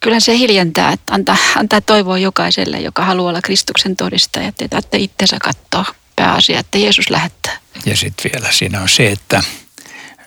kyllähän 0.00 0.20
se 0.20 0.36
hiljentää, 0.36 0.92
että 0.92 1.14
antaa, 1.14 1.36
antaa 1.56 1.80
toivoa 1.80 2.18
jokaiselle, 2.18 2.80
joka 2.80 3.04
haluaa 3.04 3.28
olla 3.28 3.42
Kristuksen 3.42 3.96
todistaja, 3.96 4.48
että 4.48 4.68
tarvitse 4.68 4.98
itsensä 4.98 5.36
katsoa 5.42 5.94
pääasia, 6.16 6.60
että 6.60 6.78
Jeesus 6.78 7.10
lähettää. 7.10 7.56
Ja 7.86 7.96
sitten 7.96 8.30
vielä 8.32 8.52
siinä 8.52 8.80
on 8.80 8.88
se, 8.88 9.10
että 9.10 9.42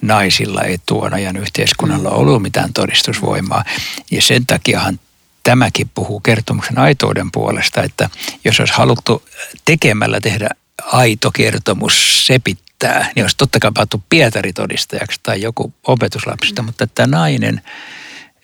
naisilla 0.02 0.62
ei 0.62 0.78
tuon 0.86 1.14
ajan 1.14 1.38
yhteiskunnalla 1.38 2.10
ollut 2.10 2.42
mitään 2.42 2.74
todistusvoimaa. 2.74 3.64
Ja 4.12 4.22
sen 4.22 4.46
takiahan 4.46 5.00
tämäkin 5.44 5.90
puhuu 5.96 6.20
kertomuksen 6.20 6.78
aitouden 6.80 7.32
puolesta, 7.32 7.84
että 7.84 8.10
jos 8.46 8.60
olisi 8.60 8.74
haluttu 8.74 9.24
tekemällä 9.66 10.22
tehdä 10.22 10.50
aito 10.92 11.32
kertomus, 11.32 12.26
se 12.28 12.40
näyttää, 12.84 13.12
niin 13.16 13.24
olisi 13.24 13.38
totta 13.38 13.60
kai 13.60 13.72
Pietari 14.10 14.54
todistajaksi 14.54 15.20
tai 15.24 15.42
joku 15.42 15.74
opetuslapsista, 15.84 16.62
mm. 16.62 16.66
mutta 16.66 16.88
tämä 16.88 17.18
nainen, 17.18 17.62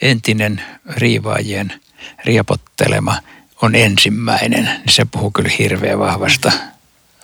entinen 0.02 0.62
riivaajien 0.96 1.74
riepottelema, 2.26 3.16
on 3.62 3.76
ensimmäinen. 3.76 4.70
Se 4.90 5.06
puhuu 5.06 5.32
kyllä 5.32 5.50
hirveän 5.60 6.00
vahvasta 6.00 6.52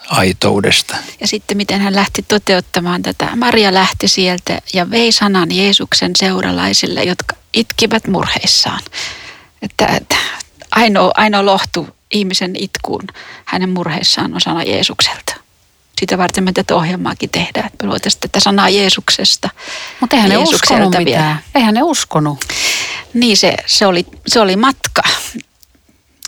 aitoudesta. 0.08 0.96
Ja 1.20 1.28
sitten 1.28 1.58
miten 1.58 1.82
hän 1.82 1.96
lähti 1.96 2.26
toteuttamaan 2.28 3.02
tätä. 3.02 3.36
Maria 3.36 3.74
lähti 3.74 4.08
sieltä 4.08 4.62
ja 4.74 4.92
vei 4.92 5.12
sanan 5.12 5.52
Jeesuksen 5.52 6.12
seuralaisille, 6.16 7.04
jotka 7.04 7.36
itkivät 7.54 8.08
murheissaan. 8.08 8.82
Että, 9.62 9.86
että 9.86 10.16
ainoa, 10.72 11.12
ainoa 11.16 11.46
lohtu 11.46 11.88
ihmisen 12.12 12.56
itkuun 12.56 13.08
hänen 13.46 13.70
murheissaan 13.70 14.34
on 14.34 14.42
sana 14.42 14.64
Jeesukselta 14.64 15.41
sitä 16.00 16.18
varten 16.18 16.44
me 16.44 16.52
tätä 16.52 16.76
ohjelmaakin 16.76 17.30
tehdään, 17.30 17.66
että 17.66 17.86
me 17.86 17.90
luotaisiin 17.90 18.22
tätä 18.22 18.40
sanaa 18.40 18.70
Jeesuksesta. 18.70 19.50
Mutta 20.00 20.16
eihän 20.16 20.30
ne 20.30 20.38
uskonut 20.38 20.96
mitään. 20.98 21.40
Eihän 21.56 21.74
ne 21.74 21.84
uskonut. 21.84 22.46
Niin 23.14 23.38
se, 23.38 23.56
se, 23.66 23.86
oli, 23.86 24.06
se 24.28 24.40
oli 24.40 24.56
matka. 24.56 25.02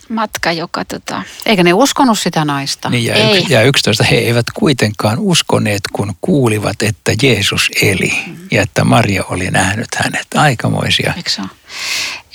Matka, 0.09 0.51
joka 0.51 0.85
tota... 0.85 1.23
Eikä 1.45 1.63
ne 1.63 1.73
uskonut 1.73 2.19
sitä 2.19 2.45
naista. 2.45 2.89
Niin 2.89 3.05
ja, 3.05 3.15
Ei. 3.15 3.45
ja 3.49 3.61
11 3.61 4.03
he 4.03 4.15
eivät 4.15 4.45
kuitenkaan 4.53 5.19
uskoneet, 5.19 5.81
kun 5.93 6.15
kuulivat, 6.21 6.81
että 6.81 7.13
Jeesus 7.23 7.69
eli 7.81 8.23
mm. 8.27 8.37
ja 8.51 8.61
että 8.61 8.83
Maria 8.83 9.23
oli 9.23 9.51
nähnyt 9.51 9.87
hänet. 9.95 10.27
Aikamoisia. 10.35 11.13
Eikö 11.17 11.29
se, 11.29 11.41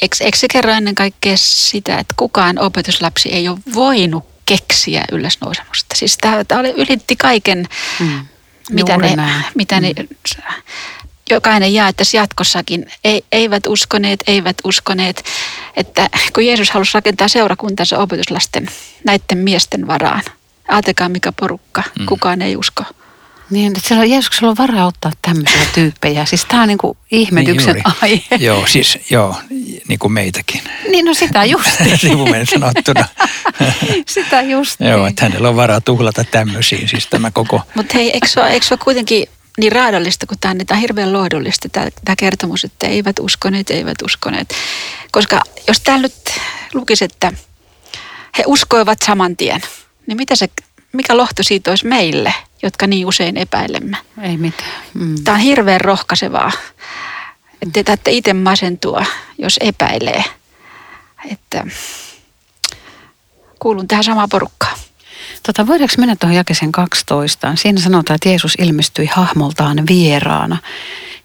eikö, 0.02 0.16
eikö 0.20 0.38
se 0.38 0.47
kerro 0.52 0.73
ennen 0.73 0.94
kaikkea 0.94 1.37
sitä, 1.37 1.99
että 1.99 2.14
kukaan 2.16 2.58
opetuslapsi 2.58 3.28
ei 3.28 3.49
ole 3.49 3.58
voinut 3.75 4.27
keksiä 4.49 5.05
ylösnousemusta. 5.12 5.97
Siis 5.97 6.19
tämä, 6.19 6.45
tämä 6.45 6.61
oli, 6.61 6.71
ylitti 6.71 7.17
kaiken, 7.17 7.69
mm. 8.00 8.26
mitä, 8.71 8.97
ne, 8.97 9.17
mitä 9.55 9.81
ne, 9.81 9.93
mm. 9.93 10.17
jokainen 11.31 11.75
jaettaisi 11.75 12.17
jatkossakin. 12.17 12.87
Ei, 13.05 13.25
eivät 13.33 13.67
uskoneet, 13.67 14.21
eivät 14.26 14.57
uskoneet, 14.64 15.25
että 15.76 16.11
kun 16.35 16.47
Jeesus 16.47 16.71
halusi 16.71 16.95
rakentaa 16.95 17.28
seurakuntansa 17.28 17.99
opetuslasten 17.99 18.69
näiden 19.05 19.38
miesten 19.38 19.87
varaan. 19.87 20.23
Ajatelkaa 20.69 21.09
mikä 21.09 21.33
porukka, 21.33 21.83
mm. 21.99 22.07
kukaan 22.07 22.43
ei 22.43 22.57
usko. 22.57 22.85
Niin, 23.50 23.76
että 23.76 23.88
siellä 23.88 24.05
Jeesuksella 24.05 24.50
on 24.50 24.57
varaa 24.57 24.87
ottaa 24.87 25.12
tämmöisiä 25.23 25.67
tyyppejä. 25.75 26.25
Siis 26.25 26.45
tämä 26.45 26.62
on 26.62 26.69
niinku 26.69 26.97
ihmetyksen 27.11 27.75
niin 27.75 27.85
aihe. 28.02 28.37
Joo, 28.47 28.67
siis 28.67 28.99
joo, 29.11 29.37
niin 29.88 29.99
kuin 29.99 30.12
meitäkin. 30.12 30.61
Niin, 30.90 31.05
no 31.05 31.14
sitä 31.14 31.45
just. 31.45 31.71
Sivumen 32.00 32.47
sanottuna. 32.47 33.05
sitä 34.07 34.43
just. 34.43 34.81
joo, 34.81 35.07
että 35.07 35.25
hänellä 35.25 35.49
on 35.49 35.57
varaa 35.57 35.81
tuhlata 35.81 36.25
tämmöisiin, 36.25 36.88
siis 36.88 37.07
tämä 37.07 37.31
koko. 37.31 37.61
Mutta 37.75 37.95
hei, 37.95 38.11
eikö 38.11 38.28
se, 38.28 38.40
ole, 38.40 38.50
eikö 38.50 38.67
se 38.67 38.75
ole 38.75 38.81
kuitenkin 38.85 39.26
niin 39.59 39.73
raadollista 39.73 40.26
kuin 40.26 40.38
tämä, 40.40 40.55
niin 40.55 40.67
tämä 40.67 40.76
on 40.76 40.83
hirveän 40.83 41.12
lohdullista 41.12 41.69
tämä, 41.69 41.88
tämä 42.05 42.17
kertomus, 42.17 42.64
että 42.64 42.87
eivät 42.87 43.19
uskoneet, 43.19 43.71
eivät 43.71 44.02
uskoneet. 44.02 44.55
Koska 45.11 45.40
jos 45.69 45.81
täällä 45.81 46.02
nyt 46.02 46.40
lukisi, 46.75 47.05
että 47.05 47.33
he 48.38 48.45
uskoivat 48.47 48.99
saman 49.07 49.37
tien, 49.37 49.61
niin 50.07 50.17
mitä 50.17 50.37
se, 50.37 50.49
mikä 50.93 51.17
lohto 51.17 51.43
siitä 51.43 51.71
olisi 51.71 51.87
meille– 51.87 52.35
jotka 52.62 52.86
niin 52.86 53.06
usein 53.06 53.36
epäilemme. 53.36 53.96
Ei 54.22 54.36
mitään. 54.36 54.70
Mm. 54.94 55.14
Tämä 55.24 55.34
on 55.34 55.40
hirveän 55.40 55.80
rohkaisevaa. 55.80 56.52
Että 57.62 57.72
te 57.72 57.82
täytte 57.82 58.10
itse 58.10 58.32
masentua, 58.34 59.04
jos 59.38 59.56
epäilee. 59.60 60.24
Että 61.30 61.64
kuulun 63.58 63.88
tähän 63.88 64.04
samaan 64.04 64.28
porukkaan. 64.28 64.78
Tota, 65.42 65.66
voidaanko 65.66 65.94
mennä 65.98 66.16
tuohon 66.16 66.36
jakesen 66.36 66.72
12? 66.72 67.56
Siinä 67.56 67.80
sanotaan, 67.80 68.14
että 68.14 68.28
Jeesus 68.28 68.54
ilmestyi 68.58 69.06
hahmoltaan 69.06 69.86
vieraana. 69.88 70.56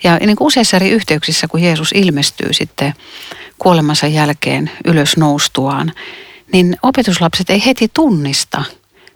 Ja 0.03 0.17
niin 0.17 0.35
kuin 0.35 0.47
useissa 0.47 0.77
eri 0.77 0.89
yhteyksissä, 0.89 1.47
kun 1.47 1.61
Jeesus 1.61 1.91
ilmestyy 1.91 2.53
sitten 2.53 2.93
kuolemansa 3.57 4.07
jälkeen 4.07 4.71
ylös 4.85 5.17
noustuaan, 5.17 5.93
niin 6.53 6.77
opetuslapset 6.81 7.49
ei 7.49 7.65
heti 7.65 7.91
tunnista, 7.93 8.63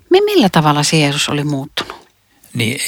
millä 0.09 0.49
tavalla 0.49 0.83
se 0.83 0.97
Jeesus 0.97 1.29
oli 1.29 1.43
muuttunut. 1.43 1.96
Niin 2.53 2.81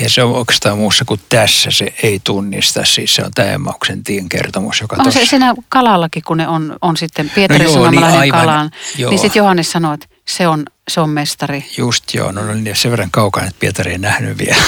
ei 0.00 0.08
se 0.08 0.22
ole 0.22 0.36
oikeastaan 0.36 0.78
muussa 0.78 1.04
kuin 1.04 1.20
tässä 1.28 1.70
se 1.70 1.94
ei 2.02 2.20
tunnista. 2.24 2.84
Siis 2.84 3.14
se 3.14 3.22
on 3.22 3.30
tämä 3.34 3.48
Emmauksen 3.48 4.04
tien 4.04 4.28
kertomus, 4.28 4.80
joka 4.80 4.96
On 4.98 5.12
se 5.12 5.26
siinä 5.26 5.54
kalallakin, 5.68 6.22
kun 6.22 6.36
ne 6.36 6.48
on, 6.48 6.76
on 6.82 6.96
sitten 6.96 7.30
Pietarin 7.34 7.66
no 7.66 7.72
joo, 7.72 7.90
niin 7.90 8.32
kalaan, 8.32 8.70
joo. 8.98 9.10
niin 9.10 9.18
sitten 9.18 9.40
Johannes 9.40 9.72
sanoo, 9.72 9.92
että 9.92 10.06
se 10.28 10.48
on, 10.48 10.64
se 10.88 11.00
on 11.00 11.10
mestari. 11.10 11.64
Just 11.76 12.14
joo, 12.14 12.32
no, 12.32 12.42
no 12.42 12.54
niin 12.54 12.76
sen 12.76 12.90
verran 12.90 13.10
kaukana, 13.10 13.46
että 13.46 13.60
Pietari 13.60 13.92
ei 13.92 13.98
nähnyt 13.98 14.38
vielä. 14.38 14.62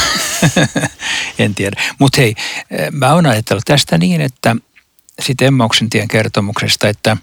en 1.39 1.55
tiedä. 1.55 1.83
Mutta 1.99 2.21
hei, 2.21 2.35
mä 2.93 3.15
oon 3.15 3.27
ajatellut 3.27 3.65
tästä 3.65 3.99
niin, 3.99 4.21
että 4.21 4.57
sitten 5.21 5.47
Emmauksen 5.47 5.91
tien 5.91 6.09
kertomuksesta, 6.09 6.89
että... 6.89 7.17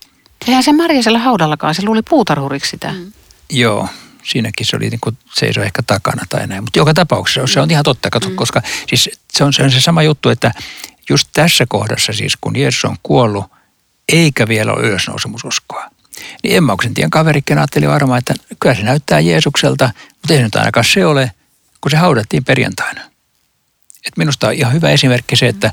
Eihän 0.48 0.64
se 0.64 0.74
Marjasella 0.74 1.20
haudallakaan, 1.20 1.76
se 1.76 1.86
luuli 1.86 2.02
puutarhuriksi 2.02 2.70
sitä. 2.70 2.92
Mm. 2.92 3.12
Joo, 3.50 3.88
siinäkin 4.24 4.66
se 4.66 4.76
oli 4.76 4.90
niin 4.90 5.00
kuin 5.02 5.18
seisoi 5.34 5.66
ehkä 5.66 5.84
takana 5.88 6.24
tai 6.30 6.48
näin. 6.48 6.64
Mutta 6.64 6.80
joka 6.80 6.94
tapauksessa 6.94 7.54
se 7.54 7.60
on 7.60 7.72
ihan 7.72 7.84
totta, 7.84 8.10
katso, 8.10 8.30
mm. 8.30 8.36
koska 8.36 8.62
siis 8.88 9.10
se 9.34 9.44
on, 9.44 9.54
se 9.54 9.64
on 9.64 9.72
se 9.72 9.82
sama 9.82 10.04
juttu, 10.04 10.30
että 10.30 10.52
just 11.10 11.28
tässä 11.34 11.66
kohdassa 11.70 12.14
siis, 12.14 12.38
kun 12.42 12.56
Jeesus 12.56 12.86
on 12.86 12.98
kuollut, 13.04 13.46
eikä 14.10 14.48
vielä 14.48 14.74
ole 14.74 14.88
ylösnousemususkoa, 14.88 15.90
niin 16.44 16.56
Emmauksen 16.56 16.94
tien 16.94 17.10
kaverikin 17.10 17.58
ajatteli 17.58 17.88
varmaan, 17.88 18.20
että 18.20 18.34
kyllä 18.60 18.76
se 18.76 18.84
näyttää 18.84 19.20
Jeesukselta, 19.20 19.90
mutta 20.08 20.34
ei 20.34 20.38
se 20.38 20.44
nyt 20.44 20.56
ainakaan 20.56 20.86
se 20.86 21.06
ole, 21.06 21.32
kun 21.82 21.92
se 21.92 21.98
haudattiin 21.98 22.44
perjantaina. 22.44 23.02
Et 24.08 24.18
minusta 24.18 24.48
on 24.48 24.54
ihan 24.54 24.74
hyvä 24.74 24.90
esimerkki 24.90 25.36
se, 25.36 25.48
että 25.48 25.72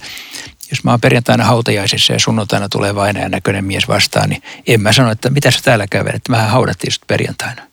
jos 0.71 0.85
mä 0.85 0.91
oon 0.91 1.01
perjantaina 1.01 1.45
hautajaisissa 1.45 2.13
ja 2.13 2.19
sunnuntaina 2.19 2.69
tulee 2.69 2.95
vainajan 2.95 3.31
näköinen 3.31 3.65
mies 3.65 3.89
vastaan, 3.89 4.29
niin 4.29 4.43
en 4.67 4.81
mä 4.81 4.93
sano, 4.93 5.11
että 5.11 5.31
mitä 5.31 5.51
sä 5.51 5.59
täällä 5.63 5.87
kävelet, 5.91 6.15
että 6.15 6.33
mähän 6.33 6.51
haudattiin 6.51 6.93
sut 6.93 7.07
perjantaina 7.07 7.70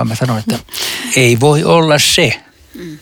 vaan 0.00 0.08
mä 0.08 0.14
sanoin, 0.14 0.38
että 0.38 0.58
ei 1.16 1.40
voi 1.40 1.64
olla 1.64 1.98
se. 1.98 2.42
Mm. 2.74 2.98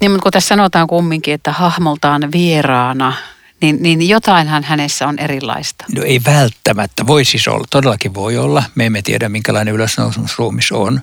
Niin, 0.00 0.10
mutta 0.10 0.22
kun 0.22 0.32
tässä 0.32 0.48
sanotaan 0.48 0.86
kumminkin, 0.86 1.34
että 1.34 1.52
hahmoltaan 1.52 2.32
vieraana, 2.32 3.12
niin, 3.60 3.82
niin 3.82 4.08
jotainhan 4.08 4.64
hänessä 4.64 5.06
on 5.06 5.18
erilaista. 5.18 5.84
No 5.94 6.02
ei 6.02 6.20
välttämättä. 6.26 7.06
Voi 7.06 7.24
siis 7.24 7.48
olla, 7.48 7.64
todellakin 7.70 8.14
voi 8.14 8.38
olla. 8.38 8.62
Me 8.74 8.86
emme 8.86 9.02
tiedä, 9.02 9.28
minkälainen 9.28 9.74
ylösnousumusruumis 9.74 10.72
on, 10.72 11.00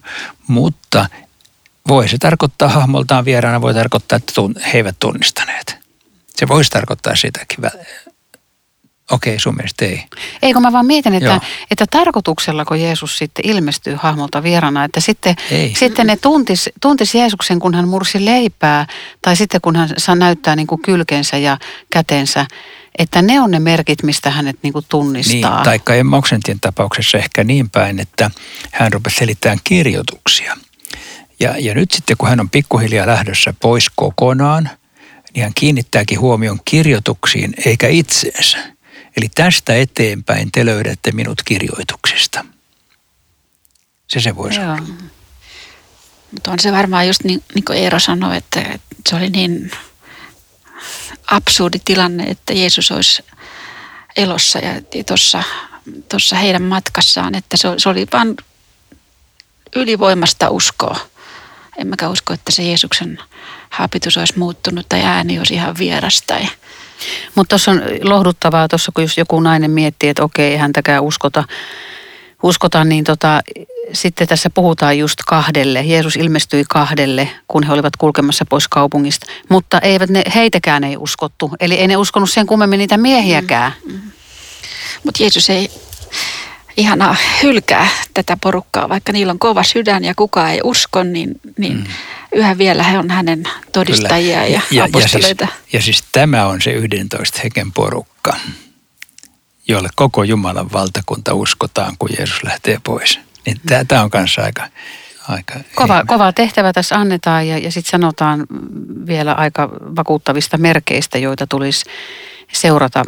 mutta 0.48 1.06
voi 1.88 2.08
se 2.08 2.18
tarkoittaa 2.18 2.70
hahmoltaan 2.70 3.26
vieraana, 3.26 3.62
voi 3.62 3.74
tarkoittaa, 3.74 4.16
että 4.16 4.34
he 4.74 4.78
eivät 4.78 4.96
tunnistaneet. 5.00 5.78
Se 6.36 6.48
voisi 6.48 6.70
tarkoittaa 6.72 7.16
sitäkin 7.16 7.58
Okei, 9.12 9.34
okay, 9.34 9.40
sun 9.40 9.56
mielestä 9.56 9.86
ei. 9.86 10.04
Ei, 10.42 10.54
kun 10.54 10.62
mä 10.62 10.72
vaan 10.72 10.86
mietin, 10.86 11.14
että, 11.14 11.42
että 11.72 11.86
tarkoituksella, 11.92 12.66
kun 12.66 12.82
Jeesus 12.82 13.18
sitten 13.18 13.50
ilmestyy 13.50 13.96
hahmolta 13.96 14.44
vierana, 14.44 14.84
että 14.84 15.00
sitten, 15.00 15.36
sitten 15.76 16.08
ne 16.08 16.18
tuntis, 16.18 16.70
tuntis 16.82 17.16
Jeesuksen, 17.16 17.60
kun 17.60 17.74
hän 17.76 17.88
mursi 17.88 18.26
leipää, 18.26 18.88
tai 19.22 19.36
sitten 19.36 19.62
kun 19.62 19.76
hän 19.76 19.90
saa 19.98 20.16
näyttää 20.16 20.56
niin 20.56 20.68
kuin 20.68 20.82
kylkensä 20.82 21.38
ja 21.38 21.58
kätensä, 21.90 22.46
että 22.98 23.22
ne 23.22 23.42
on 23.42 23.52
ne 23.52 23.60
merkit, 23.60 24.04
mistä 24.04 24.30
hänet 24.30 24.58
niin 24.62 24.74
kuin 24.74 24.86
tunnistaa. 24.90 25.56
Niin, 25.56 25.64
taikka 25.64 25.94
Emmauksentin 25.94 26.60
tapauksessa 26.60 27.18
ehkä 27.18 27.44
niin 27.44 27.70
päin, 27.70 28.00
että 28.00 28.32
hän 28.72 28.94
rupesi 28.94 29.16
selittämään 29.16 29.60
kirjoituksia. 29.64 30.58
Ja, 31.40 31.56
ja 31.60 31.74
nyt 31.74 31.92
sitten, 31.92 32.18
kun 32.18 32.30
hän 32.30 32.40
on 32.40 32.50
pikkuhiljaa 32.50 33.08
lähdössä 33.08 33.54
pois 33.62 33.90
kokonaan, 33.96 34.70
niin 35.34 35.44
hän 35.44 35.52
kiinnittääkin 35.56 36.20
huomion 36.20 36.60
kirjoituksiin 36.66 37.54
eikä 37.66 37.88
itseensä. 37.88 38.77
Eli 39.18 39.30
tästä 39.36 39.76
eteenpäin 39.76 40.52
te 40.52 40.66
löydätte 40.66 41.12
minut 41.12 41.42
kirjoituksesta. 41.46 42.46
Se 44.08 44.20
se 44.20 44.36
voisi 44.36 44.60
olla. 44.60 44.78
Mutta 46.32 46.52
on 46.52 46.60
se 46.60 46.72
varmaan 46.72 47.08
just 47.08 47.24
niin, 47.24 47.44
niin 47.56 47.66
kuin 47.66 47.78
Eero 47.78 48.00
sanoi, 48.00 48.38
että, 48.38 48.60
että 48.60 48.96
se 49.10 49.16
oli 49.16 49.30
niin 49.30 49.72
absurdi 51.32 51.80
tilanne, 51.86 52.24
että 52.24 52.54
Jeesus 52.54 52.92
olisi 52.92 53.24
elossa 54.18 54.60
ja 54.60 54.82
tuossa 55.08 55.44
tuossa 56.10 56.36
heidän 56.36 56.62
matkassaan, 56.62 57.36
että 57.36 57.58
se, 57.58 57.68
se 57.78 57.90
oli 57.90 58.08
vain 58.14 58.38
ylivoimasta 59.76 60.50
uskoa. 60.50 61.00
En 61.78 61.88
mäkään 61.88 62.12
usko, 62.12 62.34
että 62.34 62.52
se 62.52 62.64
Jeesuksen 62.64 63.20
haapitus 63.70 64.18
olisi 64.18 64.40
muuttunut 64.40 64.90
tai 64.90 65.02
ääni 65.02 65.38
olisi 65.38 65.54
ihan 65.54 65.78
vieras 65.78 66.22
tai 66.28 66.48
mutta 67.36 67.50
tuossa 67.50 67.72
on 67.72 67.82
lohduttavaa 68.02 68.68
tuossa, 68.68 68.92
kun 68.96 69.04
jos 69.04 69.18
joku 69.18 69.40
nainen 69.40 69.72
miettii, 69.72 70.10
että 70.10 70.24
okei, 70.24 70.52
ei 70.52 70.58
häntäkään 70.58 71.04
uskota, 71.04 71.44
uskota 72.44 72.84
niin 72.84 73.04
tota, 73.04 73.42
sitten 73.94 74.28
tässä 74.28 74.50
puhutaan 74.50 74.98
just 74.98 75.20
kahdelle. 75.28 75.82
Jeesus 75.82 76.16
ilmestyi 76.16 76.64
kahdelle, 76.70 77.30
kun 77.48 77.64
he 77.64 77.74
olivat 77.74 77.96
kulkemassa 77.96 78.46
pois 78.50 78.68
kaupungista. 78.68 79.26
Mutta 79.50 79.80
eivät 79.80 80.10
ne, 80.10 80.24
heitäkään 80.36 80.84
ei 80.84 80.98
uskottu. 80.98 81.52
Eli 81.60 81.76
ei 81.76 81.88
ne 81.88 81.98
uskonut 81.98 82.30
sen 82.30 82.48
kummemmin 82.48 82.78
niitä 82.78 82.98
miehiäkään. 82.98 83.74
Mm, 83.86 83.94
mm. 83.94 84.02
Mutta 85.04 85.24
Jeesus 85.24 85.50
ei 85.50 85.72
ihana 86.78 87.16
hylkää 87.44 87.88
tätä 88.14 88.38
porukkaa, 88.42 88.90
vaikka 88.90 89.12
niillä 89.12 89.32
on 89.32 89.40
kova 89.40 89.64
sydän 89.64 90.04
ja 90.04 90.14
kukaan 90.16 90.52
ei 90.52 90.60
usko, 90.64 91.04
niin, 91.04 91.32
niin 91.58 91.78
mm. 91.78 91.86
yhä 92.32 92.58
vielä 92.58 92.84
he 92.84 92.98
on 92.98 93.10
hänen 93.10 93.44
todistajia 93.72 94.40
Kyllä. 94.40 94.54
ja, 94.54 94.62
ja 94.72 94.84
aposteleita. 94.84 95.44
Ja 95.44 95.50
siis, 95.50 95.74
ja 95.74 95.82
siis 95.82 96.04
tämä 96.12 96.48
on 96.48 96.62
se 96.62 96.72
11 96.72 97.40
heken 97.44 97.72
porukka, 97.72 98.34
jolle 99.68 99.90
koko 99.96 100.24
Jumalan 100.24 100.72
valtakunta 100.74 101.34
uskotaan, 101.34 101.96
kun 102.00 102.10
Jeesus 102.18 102.44
lähtee 102.44 102.78
pois. 102.84 103.20
Niin 103.46 103.58
mm. 103.64 103.88
tämä 103.88 104.04
on 104.04 104.10
kanssa 104.10 104.42
aika, 104.42 104.68
aika 105.28 105.54
kova, 105.76 106.04
kova 106.08 106.34
tehtävä 106.34 106.74
tässä 106.74 106.96
annetaan 106.96 107.48
ja, 107.48 107.58
ja 107.58 107.72
sitten 107.72 107.92
sanotaan 107.92 108.46
vielä 109.08 109.34
aika 109.34 109.70
vakuuttavista 109.72 110.58
merkeistä, 110.58 111.18
joita 111.18 111.48
tulisi 111.48 111.86
seurata. 112.54 113.04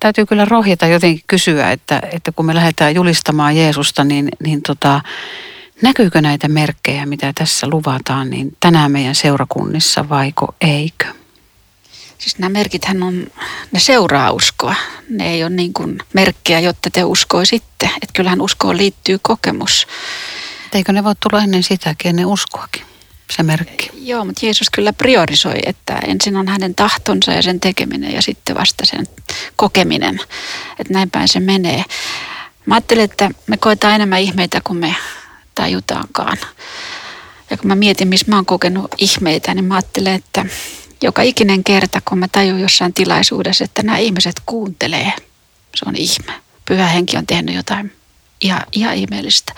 Täytyy 0.00 0.26
kyllä 0.26 0.44
rohjeta 0.44 0.86
jotenkin 0.86 1.24
kysyä, 1.26 1.72
että, 1.72 2.02
että 2.12 2.32
kun 2.32 2.46
me 2.46 2.54
lähdetään 2.54 2.94
julistamaan 2.94 3.56
Jeesusta, 3.56 4.04
niin, 4.04 4.28
niin 4.44 4.62
tota, 4.62 5.00
näkyykö 5.82 6.20
näitä 6.22 6.48
merkkejä, 6.48 7.06
mitä 7.06 7.32
tässä 7.34 7.66
luvataan, 7.70 8.30
niin 8.30 8.56
tänään 8.60 8.92
meidän 8.92 9.14
seurakunnissa 9.14 10.08
vaiko 10.08 10.54
eikö? 10.60 11.06
Siis 12.18 12.38
nämä 12.38 12.48
merkithän 12.48 13.02
on, 13.02 13.26
ne 13.72 13.80
seuraa 13.80 14.30
uskoa. 14.30 14.74
Ne 15.08 15.30
ei 15.30 15.44
ole 15.44 15.50
niin 15.50 15.72
kuin 15.72 15.98
merkkejä, 16.12 16.60
jotta 16.60 16.90
te 16.90 17.04
uskoisitte. 17.04 17.86
Että 17.86 18.12
kyllähän 18.14 18.40
uskoon 18.40 18.76
liittyy 18.76 19.18
kokemus. 19.22 19.86
Eikö 20.72 20.92
ne 20.92 21.04
voi 21.04 21.14
tulla 21.20 21.42
ennen 21.42 21.62
sitäkin, 21.62 22.08
ennen 22.08 22.26
uskoakin? 22.26 22.87
Se 23.32 23.42
merkki. 23.42 23.90
Joo, 23.94 24.24
mutta 24.24 24.46
Jeesus 24.46 24.70
kyllä 24.70 24.92
priorisoi, 24.92 25.58
että 25.66 25.98
ensin 26.06 26.36
on 26.36 26.48
hänen 26.48 26.74
tahtonsa 26.74 27.32
ja 27.32 27.42
sen 27.42 27.60
tekeminen 27.60 28.12
ja 28.12 28.22
sitten 28.22 28.56
vasta 28.56 28.86
sen 28.86 29.06
kokeminen. 29.56 30.20
Että 30.78 30.92
näin 30.92 31.10
päin 31.10 31.28
se 31.28 31.40
menee. 31.40 31.84
Mä 32.66 32.74
ajattelen, 32.74 33.04
että 33.04 33.30
me 33.46 33.56
koetaan 33.56 33.94
enemmän 33.94 34.20
ihmeitä 34.20 34.60
kuin 34.64 34.76
me 34.76 34.94
tajutaankaan. 35.54 36.38
Ja 37.50 37.56
kun 37.56 37.68
mä 37.68 37.74
mietin, 37.74 38.08
missä 38.08 38.26
mä 38.28 38.36
oon 38.36 38.46
kokenut 38.46 38.94
ihmeitä, 38.98 39.54
niin 39.54 39.64
mä 39.64 39.74
ajattelen, 39.74 40.14
että 40.14 40.46
joka 41.02 41.22
ikinen 41.22 41.64
kerta, 41.64 42.02
kun 42.04 42.18
mä 42.18 42.28
tajun 42.28 42.60
jossain 42.60 42.94
tilaisuudessa, 42.94 43.64
että 43.64 43.82
nämä 43.82 43.98
ihmiset 43.98 44.42
kuuntelee, 44.46 45.12
se 45.76 45.84
on 45.86 45.96
ihme. 45.96 46.32
Pyhä 46.64 46.86
henki 46.86 47.16
on 47.16 47.26
tehnyt 47.26 47.54
jotain 47.54 47.92
ihan, 48.40 48.62
ihan 48.72 48.94
ihmeellistä. 48.94 49.52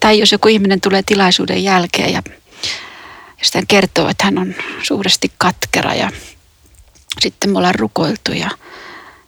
Tai 0.00 0.18
jos 0.18 0.32
joku 0.32 0.48
ihminen 0.48 0.80
tulee 0.80 1.02
tilaisuuden 1.02 1.64
jälkeen 1.64 2.12
ja 2.12 2.22
sitten 3.44 3.66
kertoo, 3.66 4.08
että 4.08 4.24
hän 4.24 4.38
on 4.38 4.54
suuresti 4.82 5.32
katkera 5.38 5.94
ja 5.94 6.10
sitten 7.20 7.50
me 7.50 7.58
ollaan 7.58 7.74
rukoiltu 7.74 8.32
ja 8.32 8.50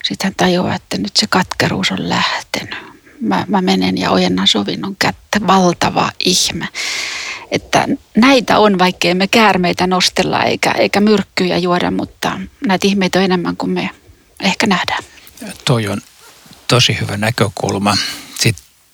sitten 0.03 0.27
hän 0.27 0.33
tajuaa, 0.37 0.75
että 0.75 0.97
nyt 0.97 1.17
se 1.17 1.27
katkeruus 1.29 1.91
on 1.91 2.09
lähtenyt. 2.09 2.75
Mä, 3.21 3.45
mä 3.47 3.61
menen 3.61 3.97
ja 3.97 4.11
ojennan 4.11 4.47
sovinnon 4.47 4.95
kättä. 4.99 5.47
Valtava 5.47 6.11
ihme. 6.25 6.67
Että 7.51 7.87
näitä 8.15 8.59
on, 8.59 8.79
vaikkei 8.79 9.13
me 9.13 9.27
käärmeitä 9.27 9.87
nostella 9.87 10.43
eikä, 10.43 10.71
eikä 10.71 10.99
myrkkyjä 10.99 11.57
juoda, 11.57 11.91
mutta 11.91 12.39
näitä 12.67 12.87
ihmeitä 12.87 13.19
on 13.19 13.25
enemmän 13.25 13.57
kuin 13.57 13.69
me 13.69 13.89
ehkä 14.43 14.67
nähdään. 14.67 15.03
Toi 15.65 15.87
on 15.87 16.01
tosi 16.67 16.97
hyvä 17.01 17.17
näkökulma 17.17 17.97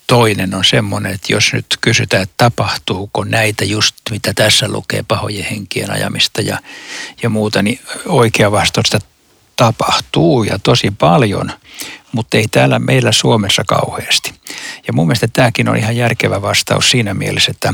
toinen 0.07 0.55
on 0.55 0.65
semmoinen, 0.65 1.11
että 1.11 1.33
jos 1.33 1.53
nyt 1.53 1.65
kysytään, 1.81 2.23
että 2.23 2.33
tapahtuuko 2.37 3.23
näitä 3.23 3.65
just 3.65 3.95
mitä 4.11 4.33
tässä 4.33 4.67
lukee 4.67 5.03
pahojen 5.07 5.45
henkien 5.45 5.91
ajamista 5.91 6.41
ja, 6.41 6.59
ja 7.23 7.29
muuta, 7.29 7.61
niin 7.61 7.79
oikea 8.05 8.51
vastaus, 8.51 8.85
että 8.93 9.07
tapahtuu 9.55 10.43
ja 10.43 10.59
tosi 10.59 10.91
paljon, 10.99 11.51
mutta 12.11 12.37
ei 12.37 12.47
täällä 12.51 12.79
meillä 12.79 13.11
Suomessa 13.11 13.63
kauheasti. 13.67 14.33
Ja 14.87 14.93
mun 14.93 15.07
mielestä 15.07 15.27
tämäkin 15.27 15.69
on 15.69 15.77
ihan 15.77 15.97
järkevä 15.97 16.41
vastaus 16.41 16.91
siinä 16.91 17.13
mielessä, 17.13 17.51
että 17.51 17.73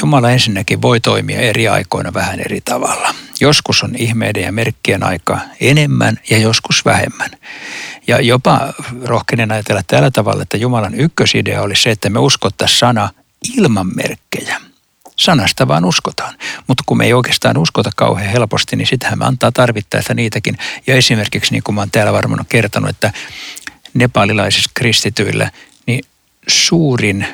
Jumala 0.00 0.30
ensinnäkin 0.30 0.82
voi 0.82 1.00
toimia 1.00 1.40
eri 1.40 1.68
aikoina 1.68 2.14
vähän 2.14 2.40
eri 2.40 2.60
tavalla. 2.60 3.14
Joskus 3.40 3.82
on 3.82 3.90
ihmeiden 3.96 4.42
ja 4.42 4.52
merkkien 4.52 5.02
aika 5.02 5.38
enemmän 5.60 6.18
ja 6.30 6.38
joskus 6.38 6.84
vähemmän. 6.84 7.30
Ja 8.06 8.20
jopa 8.20 8.74
rohkenen 9.04 9.52
ajatella 9.52 9.82
tällä 9.86 10.10
tavalla, 10.10 10.42
että 10.42 10.56
Jumalan 10.56 10.94
ykkösidea 10.94 11.62
oli 11.62 11.76
se, 11.76 11.90
että 11.90 12.10
me 12.10 12.18
uskottaisiin 12.18 12.78
sana 12.78 13.10
ilman 13.56 13.90
merkkejä. 13.96 14.60
Sanasta 15.16 15.68
vaan 15.68 15.84
uskotaan. 15.84 16.34
Mutta 16.66 16.82
kun 16.86 16.98
me 16.98 17.04
ei 17.04 17.12
oikeastaan 17.12 17.58
uskota 17.58 17.90
kauhean 17.96 18.30
helposti, 18.30 18.76
niin 18.76 18.86
sitähän 18.86 19.18
me 19.18 19.24
antaa 19.24 19.52
tarvittaessa 19.52 20.14
niitäkin. 20.14 20.58
Ja 20.86 20.94
esimerkiksi, 20.94 21.52
niin 21.52 21.62
kuin 21.62 21.74
mä 21.74 21.80
oon 21.80 21.90
täällä 21.90 22.12
varmaan 22.12 22.46
kertonut, 22.48 22.90
että 22.90 23.12
nepalilaisissa 23.94 24.70
kristityillä, 24.74 25.50
niin 25.86 26.04
suurin 26.48 27.26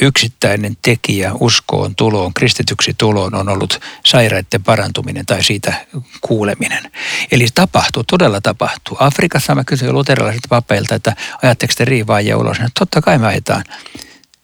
yksittäinen 0.00 0.76
tekijä 0.82 1.32
uskoon 1.40 1.96
tuloon, 1.96 2.34
kristityksi 2.34 2.94
tuloon 2.98 3.34
on 3.34 3.48
ollut 3.48 3.80
sairaiden 4.04 4.62
parantuminen 4.64 5.26
tai 5.26 5.44
siitä 5.44 5.86
kuuleminen. 6.20 6.92
Eli 7.32 7.46
tapahtuu, 7.54 8.04
todella 8.04 8.40
tapahtuu. 8.40 8.96
Afrikassa 9.00 9.54
mä 9.54 9.64
kysyin 9.64 9.92
luterilaisilta 9.92 10.48
papeilta, 10.48 10.94
että 10.94 11.16
ajatteko 11.42 11.72
te 11.76 11.84
riivaajia 11.84 12.38
ulos? 12.38 12.60
No, 12.60 12.68
totta 12.78 13.02
kai 13.02 13.18
me 13.18 13.26
ajetaan. 13.26 13.64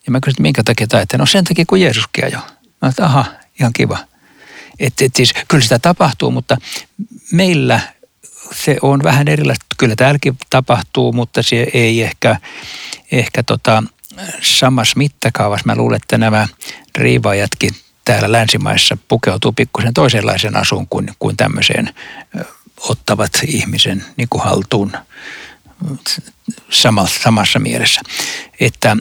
Ja 0.07 0.11
mä 0.11 0.21
kysyin, 0.21 0.35
että 0.35 0.43
minkä 0.43 0.63
takia 0.63 0.87
taitte? 0.87 1.19
No 1.19 1.27
sen 1.27 1.45
takia, 1.45 1.65
kun 1.69 1.81
Jeesuskin 1.81 2.25
ajoi. 2.25 2.43
Mä 2.83 2.89
että 2.89 3.05
aha, 3.05 3.25
ihan 3.61 3.73
kiva. 3.73 3.99
Et, 4.79 4.95
et 5.03 5.17
siis, 5.17 5.35
kyllä 5.49 5.63
sitä 5.63 5.79
tapahtuu, 5.79 6.31
mutta 6.31 6.57
meillä 7.33 7.81
se 8.55 8.77
on 8.83 9.03
vähän 9.03 9.29
erilaista. 9.29 9.67
Kyllä 9.79 9.97
täälläkin 9.97 10.39
tapahtuu, 10.51 11.13
mutta 11.13 11.43
se 11.43 11.67
ei 11.73 12.03
ehkä, 12.03 12.37
ehkä 13.13 13.43
tota, 13.43 13.83
samassa 14.43 14.99
mittakaavassa. 14.99 15.67
Mä 15.67 15.77
luulen, 15.77 15.97
että 15.97 16.19
nämä 16.19 16.49
riivaajatkin 16.99 17.71
täällä 18.05 18.33
länsimaissa 18.33 18.97
pukeutuu 19.09 19.53
pikkusen 19.53 19.95
toisenlaisen 19.95 20.57
asuun 20.57 20.87
kuin, 20.91 21.11
kuin 21.19 21.37
tämmöiseen 21.37 21.95
ottavat 22.89 23.31
ihmisen 23.47 24.05
niin 24.17 24.29
kuin 24.29 24.45
haltuun 24.45 24.93
samassa, 26.71 27.23
samassa 27.23 27.59
mielessä. 27.59 28.01
Että 28.61 28.97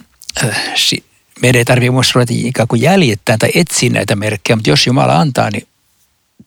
meidän 1.42 1.60
ei 1.60 1.66
tarvitse 1.66 1.92
muista 1.92 2.12
ruveta 2.16 2.34
ikään 2.36 2.68
kuin 2.68 2.82
jäljittää 2.82 3.38
tai 3.38 3.50
etsiä 3.56 3.90
näitä 3.90 4.16
merkkejä, 4.16 4.56
mutta 4.56 4.70
jos 4.70 4.88
Jumala 4.88 5.20
antaa, 5.20 5.52
niin 5.52 5.68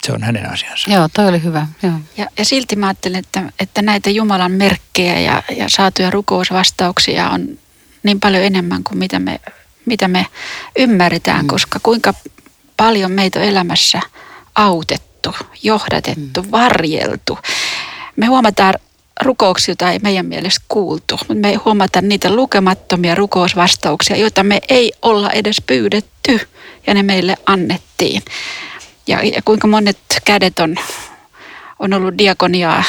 se 0.06 0.12
on 0.12 0.22
hänen 0.22 0.50
asiansa. 0.50 0.90
Joo, 0.90 1.08
toi 1.12 1.28
oli 1.28 1.42
hyvä. 1.42 1.66
Joo. 1.82 1.92
Ja, 2.16 2.26
ja 2.38 2.44
silti 2.44 2.76
mä 2.76 2.86
ajattelen, 2.86 3.18
että, 3.18 3.52
että 3.58 3.82
näitä 3.82 4.10
Jumalan 4.10 4.52
merkkejä 4.52 5.20
ja, 5.20 5.42
ja 5.56 5.64
saatuja 5.68 6.10
rukousvastauksia 6.10 7.30
on 7.30 7.58
niin 8.02 8.20
paljon 8.20 8.44
enemmän 8.44 8.84
kuin 8.84 8.98
mitä 8.98 9.18
me, 9.18 9.40
mitä 9.84 10.08
me 10.08 10.26
ymmärretään, 10.78 11.44
mm. 11.44 11.48
koska 11.48 11.80
kuinka 11.82 12.14
paljon 12.76 13.12
meitä 13.12 13.38
on 13.38 13.44
elämässä 13.44 14.00
autettu, 14.54 15.34
johdatettu, 15.62 16.42
mm. 16.42 16.50
varjeltu. 16.50 17.38
Me 18.16 18.26
huomataan 18.26 18.74
rukouksia, 19.22 19.72
joita 19.72 19.90
ei 19.90 19.98
meidän 19.98 20.26
mielestä 20.26 20.64
kuultu, 20.68 21.16
mutta 21.16 21.34
me 21.34 21.48
ei 21.48 21.54
huomata 21.54 22.00
niitä 22.00 22.36
lukemattomia 22.36 23.14
rukousvastauksia, 23.14 24.16
joita 24.16 24.42
me 24.42 24.60
ei 24.68 24.92
olla 25.02 25.30
edes 25.30 25.62
pyydetty 25.66 26.40
ja 26.86 26.94
ne 26.94 27.02
meille 27.02 27.36
annettiin. 27.46 28.22
Ja, 29.06 29.22
ja 29.22 29.42
kuinka 29.44 29.66
monet 29.66 29.98
kädet 30.24 30.58
on, 30.58 30.76
on 31.78 31.92
ollut 31.92 32.18
diakoniaa 32.18 32.84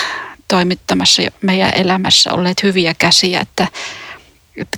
toimittamassa 0.47 1.21
meidän 1.41 1.71
elämässä 1.75 2.33
olleet 2.33 2.63
hyviä 2.63 2.93
käsiä, 2.93 3.39
että 3.39 3.63
että 3.63 3.67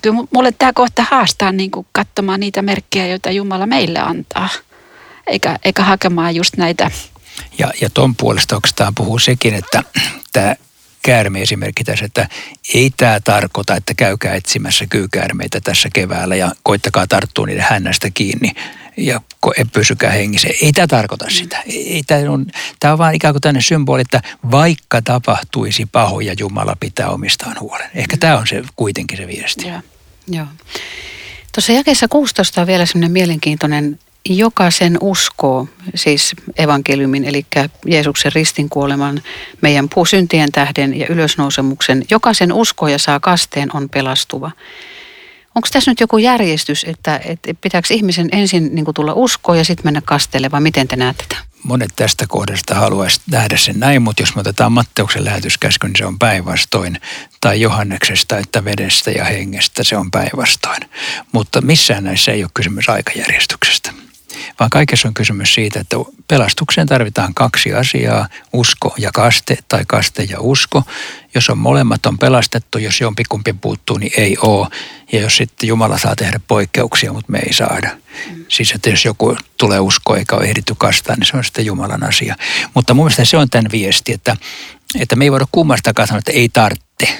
kyllä 0.01 0.23
mulle 0.31 0.51
tämä 0.51 0.73
kohta 0.73 1.05
haastaa 1.11 1.51
niin 1.51 1.71
kuin 1.71 1.87
katsomaan 1.91 2.39
niitä 2.39 2.61
merkkejä, 2.61 3.07
joita 3.07 3.31
Jumala 3.31 3.65
meille 3.65 3.99
antaa, 3.99 4.49
eikä, 5.27 5.59
eikä 5.65 5.83
hakemaan 5.83 6.35
just 6.35 6.57
näitä. 6.57 6.91
Ja, 7.57 7.71
ja 7.81 7.89
ton 7.89 8.15
puolesta 8.15 8.55
oikeastaan 8.55 8.95
puhuu 8.95 9.19
sekin, 9.19 9.53
että 9.53 9.83
tämä 10.33 10.55
käärme-esimerkki 11.05 11.83
tässä, 11.83 12.05
että 12.05 12.29
ei 12.73 12.91
tämä 12.97 13.19
tarkoita, 13.23 13.75
että 13.75 13.93
käykää 13.93 14.35
etsimässä 14.35 14.85
kyykäärmeitä 14.89 15.61
tässä 15.61 15.89
keväällä 15.93 16.35
ja 16.35 16.51
koittakaa 16.63 17.07
tarttua 17.07 17.45
niiden 17.45 17.65
hännästä 17.69 18.09
kiinni 18.13 18.51
ja 18.97 19.21
pysykää 19.73 20.11
hengissä. 20.11 20.47
Ei 20.61 20.71
tämä 20.73 20.87
tarkoita 20.87 21.25
sitä. 21.29 21.63
Ei, 21.67 22.03
tämä, 22.07 22.31
on, 22.31 22.45
tämä 22.79 22.91
on 22.91 22.97
vaan 22.97 23.15
ikään 23.15 23.33
kuin 23.33 23.41
tämmöinen 23.41 23.61
symboli, 23.61 24.01
että 24.01 24.21
vaikka 24.51 25.01
tapahtuisi 25.01 25.85
pahoja, 25.85 26.33
Jumala 26.39 26.75
pitää 26.79 27.09
omistaan 27.09 27.59
huolen. 27.59 27.89
Ehkä 27.95 28.17
tämä 28.17 28.37
on 28.37 28.47
se 28.47 28.63
kuitenkin 28.75 29.17
se 29.17 29.27
viesti. 29.27 29.67
Joo. 29.67 29.81
Joo. 30.27 30.47
Tuossa 31.55 31.71
jakeessa 31.71 32.07
16 32.07 32.61
on 32.61 32.67
vielä 32.67 32.85
semmoinen 32.85 33.11
mielenkiintoinen 33.11 33.99
joka 34.29 34.71
sen 34.71 34.97
uskoo, 35.01 35.67
siis 35.95 36.35
evankeliumin, 36.57 37.25
eli 37.25 37.45
Jeesuksen 37.85 38.31
ristinkuoleman, 38.35 39.21
meidän 39.61 39.89
puusyntien 39.89 40.51
tähden 40.51 40.99
ja 40.99 41.07
ylösnousemuksen, 41.09 42.03
joka 42.11 42.33
sen 42.33 42.53
uskoo 42.53 42.87
ja 42.87 42.99
saa 42.99 43.19
kasteen, 43.19 43.75
on 43.75 43.89
pelastuva. 43.89 44.51
Onko 45.55 45.67
tässä 45.71 45.91
nyt 45.91 45.99
joku 45.99 46.17
järjestys, 46.17 46.83
että, 46.83 47.21
että 47.25 47.53
pitääkö 47.61 47.87
ihmisen 47.93 48.29
ensin 48.31 48.75
niin 48.75 48.85
tulla 48.95 49.13
uskoon 49.13 49.57
ja 49.57 49.65
sitten 49.65 49.85
mennä 49.87 50.01
kasteelle, 50.05 50.51
vai 50.51 50.61
miten 50.61 50.87
te 50.87 50.95
näette 50.95 51.25
tätä? 51.29 51.41
Monet 51.63 51.91
tästä 51.95 52.25
kohdasta 52.27 52.75
haluaisi 52.75 53.21
nähdä 53.31 53.57
sen 53.57 53.79
näin, 53.79 54.01
mutta 54.01 54.21
jos 54.21 54.35
me 54.35 54.39
otetaan 54.39 54.71
Matteuksen 54.71 55.25
lähetyskäsky, 55.25 55.87
niin 55.87 55.95
se 55.95 56.05
on 56.05 56.19
päinvastoin. 56.19 56.99
Tai 57.41 57.61
Johanneksesta, 57.61 58.37
että 58.37 58.65
vedestä 58.65 59.11
ja 59.11 59.25
hengestä, 59.25 59.83
se 59.83 59.97
on 59.97 60.11
päinvastoin. 60.11 60.89
Mutta 61.31 61.61
missään 61.61 62.03
näissä 62.03 62.31
ei 62.31 62.43
ole 62.43 62.51
kysymys 62.53 62.89
aikajärjestyksestä 62.89 64.04
vaan 64.59 64.69
kaikessa 64.69 65.07
on 65.07 65.13
kysymys 65.13 65.53
siitä, 65.53 65.79
että 65.79 65.97
pelastukseen 66.27 66.87
tarvitaan 66.87 67.33
kaksi 67.33 67.73
asiaa, 67.73 68.27
usko 68.53 68.95
ja 68.97 69.11
kaste 69.13 69.57
tai 69.67 69.83
kaste 69.87 70.23
ja 70.23 70.39
usko. 70.39 70.83
Jos 71.35 71.49
on 71.49 71.57
molemmat 71.57 72.05
on 72.05 72.17
pelastettu, 72.17 72.77
jos 72.77 73.01
jompikumpi 73.01 73.53
puuttuu, 73.53 73.97
niin 73.97 74.11
ei 74.17 74.37
ole. 74.41 74.67
Ja 75.11 75.21
jos 75.21 75.37
sitten 75.37 75.67
Jumala 75.67 75.97
saa 75.97 76.15
tehdä 76.15 76.39
poikkeuksia, 76.47 77.13
mutta 77.13 77.31
me 77.31 77.39
ei 77.39 77.53
saada. 77.53 77.89
Mm. 78.29 78.45
Siis 78.47 78.71
että 78.71 78.89
jos 78.89 79.05
joku 79.05 79.37
tulee 79.57 79.79
usko 79.79 80.15
eikä 80.15 80.35
ole 80.35 80.45
ehditty 80.45 80.75
kastaa, 80.77 81.15
niin 81.15 81.25
se 81.25 81.37
on 81.37 81.43
sitten 81.43 81.65
Jumalan 81.65 82.03
asia. 82.03 82.35
Mutta 82.73 82.93
mun 82.93 83.05
mielestä 83.05 83.25
se 83.25 83.37
on 83.37 83.49
tämän 83.49 83.71
viesti, 83.71 84.13
että, 84.13 84.37
että 84.99 85.15
me 85.15 85.25
ei 85.25 85.31
voida 85.31 85.45
kummastakaan 85.51 86.07
sanoa, 86.07 86.19
että 86.19 86.31
ei 86.31 86.49
tarvitse. 86.49 87.17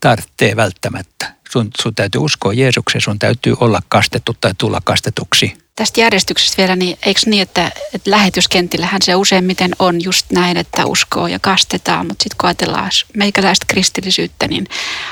Tarvitsee 0.00 0.56
välttämättä. 0.56 1.34
Sun, 1.52 1.70
sun 1.80 1.94
täytyy 1.94 2.20
uskoa 2.20 2.52
Jeesukseen, 2.52 3.02
sun 3.02 3.18
täytyy 3.18 3.54
olla 3.60 3.80
kastettu 3.88 4.36
tai 4.40 4.54
tulla 4.58 4.80
kastetuksi 4.84 5.61
tästä 5.76 6.00
järjestyksestä 6.00 6.56
vielä, 6.56 6.76
niin 6.76 6.98
eikö 7.06 7.20
niin, 7.26 7.42
että, 7.42 7.72
että 7.94 8.10
lähetyskentillähän 8.10 9.02
se 9.02 9.14
useimmiten 9.14 9.70
on 9.78 10.04
just 10.04 10.26
näin, 10.30 10.56
että 10.56 10.86
uskoo 10.86 11.26
ja 11.26 11.38
kastetaan, 11.38 12.06
mutta 12.06 12.22
sitten 12.22 12.36
kun 12.40 12.48
ajatellaan 12.48 12.90
meikäläistä 13.16 13.66
kristillisyyttä, 13.68 14.48
niin 14.48 14.66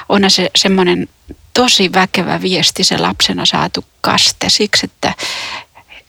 on 0.09 0.31
se 0.31 0.51
semmoinen 0.57 1.09
tosi 1.55 1.92
väkevä 1.92 2.42
viesti 2.42 2.85
se 2.85 2.99
lapsena 2.99 3.46
saatu 3.46 3.85
kaste 4.01 4.49
siksi, 4.49 4.87
että 4.87 5.14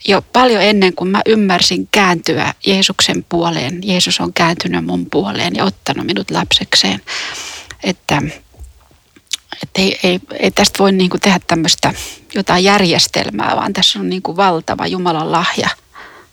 jo 0.07 0.21
paljon 0.33 0.61
ennen 0.61 0.93
kuin 0.93 1.09
mä 1.09 1.21
ymmärsin 1.25 1.87
kääntyä 1.91 2.53
Jeesuksen 2.65 3.25
puoleen, 3.29 3.79
Jeesus 3.83 4.19
on 4.19 4.33
kääntynyt 4.33 4.85
mun 4.85 5.07
puoleen 5.11 5.55
ja 5.55 5.65
ottanut 5.65 6.05
minut 6.05 6.31
lapsekseen, 6.31 7.01
että 7.83 8.21
että 9.63 9.81
ei, 9.81 9.99
ei, 10.03 10.19
ei 10.39 10.51
tästä 10.51 10.79
voi 10.79 10.91
niin 10.91 11.09
kuin 11.09 11.21
tehdä 11.21 11.39
tämmöistä 11.47 11.93
jotain 12.33 12.63
järjestelmää, 12.63 13.55
vaan 13.55 13.73
tässä 13.73 13.99
on 13.99 14.09
niin 14.09 14.21
kuin 14.21 14.37
valtava 14.37 14.87
Jumalan 14.87 15.31
lahja 15.31 15.69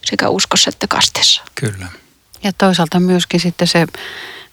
sekä 0.04 0.28
uskossa 0.28 0.70
että 0.70 0.86
kastessa. 0.86 1.42
Kyllä. 1.54 1.86
Ja 2.42 2.52
toisaalta 2.52 3.00
myöskin 3.00 3.40
sitten 3.40 3.68
se 3.68 3.86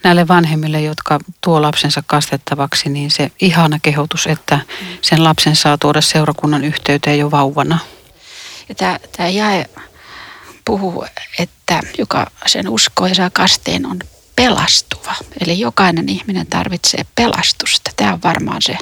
näille 0.03 0.27
vanhemmille, 0.27 0.81
jotka 0.81 1.19
tuo 1.41 1.61
lapsensa 1.61 2.03
kastettavaksi, 2.07 2.89
niin 2.89 3.11
se 3.11 3.31
ihana 3.41 3.79
kehotus, 3.81 4.27
että 4.27 4.59
sen 5.01 5.23
lapsen 5.23 5.55
saa 5.55 5.77
tuoda 5.77 6.01
seurakunnan 6.01 6.63
yhteyteen 6.63 7.19
jo 7.19 7.31
vauvana. 7.31 7.79
Ja 8.69 8.75
tämä, 8.75 8.99
tämä 9.17 9.29
jae 9.29 9.65
puhuu, 10.65 11.05
että 11.39 11.79
joka 11.97 12.31
sen 12.45 12.69
uskoo 12.69 13.07
ja 13.07 13.15
saa 13.15 13.29
kasteen 13.29 13.85
on 13.85 13.99
pelastuva. 14.36 15.15
Eli 15.41 15.60
jokainen 15.60 16.10
ihminen 16.10 16.48
tarvitsee 16.48 17.06
pelastusta. 17.15 17.91
Tämä 17.95 18.13
on 18.13 18.19
varmaan 18.24 18.62
se 18.62 18.78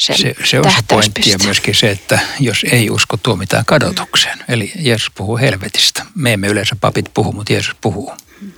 se, 0.00 0.14
se, 0.16 0.34
se 0.44 0.60
on 0.60 0.70
se 0.70 0.76
pointti 0.88 1.30
ja 1.30 1.38
myöskin 1.44 1.74
se, 1.74 1.90
että 1.90 2.18
jos 2.40 2.64
ei 2.72 2.90
usko 2.90 3.16
tuomitaan 3.16 3.64
kadotukseen. 3.64 4.38
Mm. 4.38 4.44
Eli 4.48 4.72
Jeesus 4.78 5.10
puhuu 5.14 5.38
helvetistä. 5.38 6.06
Me 6.14 6.32
emme 6.32 6.46
yleensä 6.46 6.76
papit 6.80 7.04
puhu, 7.14 7.32
mutta 7.32 7.52
Jeesus 7.52 7.74
puhuu. 7.80 8.12
Mm. 8.40 8.52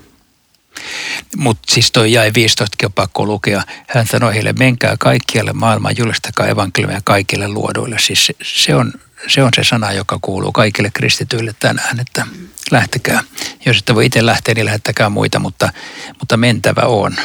Mutta 1.36 1.72
siis 1.74 1.92
toi 1.92 2.12
jäi 2.12 2.30
15 2.34 2.86
on 2.86 2.92
pakko 2.92 3.26
lukea. 3.26 3.62
Hän 3.88 4.06
sanoi 4.06 4.34
heille, 4.34 4.52
menkää 4.52 4.96
kaikkialle 4.98 5.52
maailmaan, 5.52 5.94
julistakaa 5.98 6.46
evankeliumia 6.46 7.00
kaikille 7.04 7.48
luoduille. 7.48 7.98
Siis 7.98 8.26
se, 8.26 8.34
se, 8.42 8.74
on, 8.74 8.92
se 9.26 9.42
on 9.42 9.50
se 9.56 9.64
sana, 9.64 9.92
joka 9.92 10.18
kuuluu 10.22 10.52
kaikille 10.52 10.90
kristityille 10.94 11.54
tänään, 11.58 12.00
että 12.00 12.26
lähtekää. 12.70 13.22
Jos 13.66 13.78
ette 13.78 13.94
voi 13.94 14.06
itse 14.06 14.26
lähteä, 14.26 14.54
niin 14.54 14.66
lähettäkää 14.66 15.08
muita, 15.08 15.38
mutta, 15.38 15.72
mutta 16.18 16.36
mentävä 16.36 16.80
on. 16.80 17.16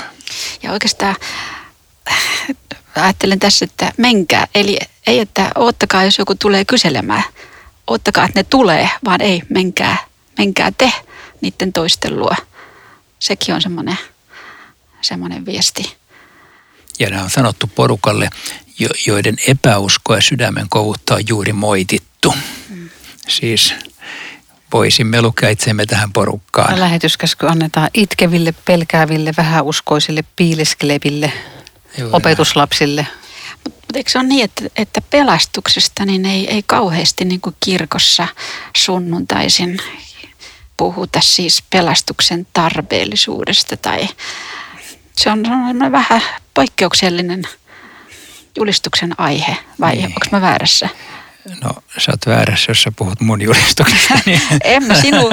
Ja 0.64 0.72
oikeastaan 0.72 1.16
ajattelen 2.96 3.40
tässä, 3.40 3.66
että 3.66 3.94
menkää. 3.98 4.48
Eli 4.56 4.80
ei, 5.08 5.20
että 5.20 5.52
ottakaa, 5.56 6.04
jos 6.04 6.18
joku 6.18 6.36
tulee 6.36 6.66
kyselemään. 6.66 7.24
Ottakaa, 7.88 8.26
että 8.26 8.40
ne 8.40 8.44
tulee, 8.44 8.90
vaan 9.06 9.22
ei, 9.22 9.44
menkää, 9.50 9.98
menkää 10.38 10.72
te 10.72 10.92
niiden 11.42 11.74
toistelua. 11.74 12.36
Sekin 13.20 13.56
on 13.56 13.62
semmoinen, 13.62 13.98
semmoinen 15.02 15.46
viesti. 15.46 15.96
Ja 17.00 17.10
nämä 17.10 17.24
on 17.24 17.30
sanottu 17.30 17.68
porukalle, 17.76 18.30
joiden 19.08 19.36
epäusko 19.48 20.16
ja 20.16 20.22
sydämen 20.22 20.66
kovutta 20.70 21.16
on 21.16 21.22
juuri 21.30 21.54
moitittu. 21.54 22.34
Mm. 22.70 22.90
Siis 23.28 23.74
voisimme 24.74 25.22
lukea 25.22 25.50
itsemme 25.50 25.86
tähän 25.86 26.14
porukkaan. 26.14 26.80
Lähetyskäsky 26.80 27.48
annetaan 27.48 27.90
itkeville, 27.94 28.54
pelkääville, 28.66 29.34
vähäuskoisille, 29.38 30.24
piileskeleville, 30.36 31.34
Juuri 31.98 32.14
opetuslapsille. 32.14 33.08
Mutta 33.64 33.98
eikö 33.98 34.12
se 34.12 34.20
ole 34.20 34.28
niin, 34.28 34.44
että, 34.44 34.64
että 34.76 35.02
pelastuksesta 35.02 36.06
niin 36.06 36.26
ei, 36.26 36.48
ei 36.54 36.64
kauheasti 36.66 37.26
niin 37.26 37.42
kuin 37.42 37.56
kirkossa 37.60 38.28
sunnuntaisin 38.78 39.80
puhuta 40.78 41.22
siis 41.22 41.64
pelastuksen 41.70 42.48
tarpeellisuudesta 42.54 43.78
tai 43.78 44.08
se 45.18 45.32
on, 45.32 45.46
se 45.46 45.52
on 45.52 45.92
vähän 45.92 46.22
poikkeuksellinen 46.54 47.44
julistuksen 48.58 49.14
aihe 49.18 49.58
vai 49.80 49.96
niin. 49.96 50.06
onko 50.06 50.26
mä 50.32 50.42
väärässä? 50.42 50.90
No 51.64 51.70
sä 51.98 52.12
oot 52.12 52.26
väärässä, 52.26 52.72
jos 52.72 52.84
sä 52.84 52.92
puhut 52.96 53.22
mun 53.22 53.42
julistuksesta. 53.42 54.14
Niin. 54.26 54.42
en 54.64 54.84
mä 54.84 55.02
sinua, 55.02 55.30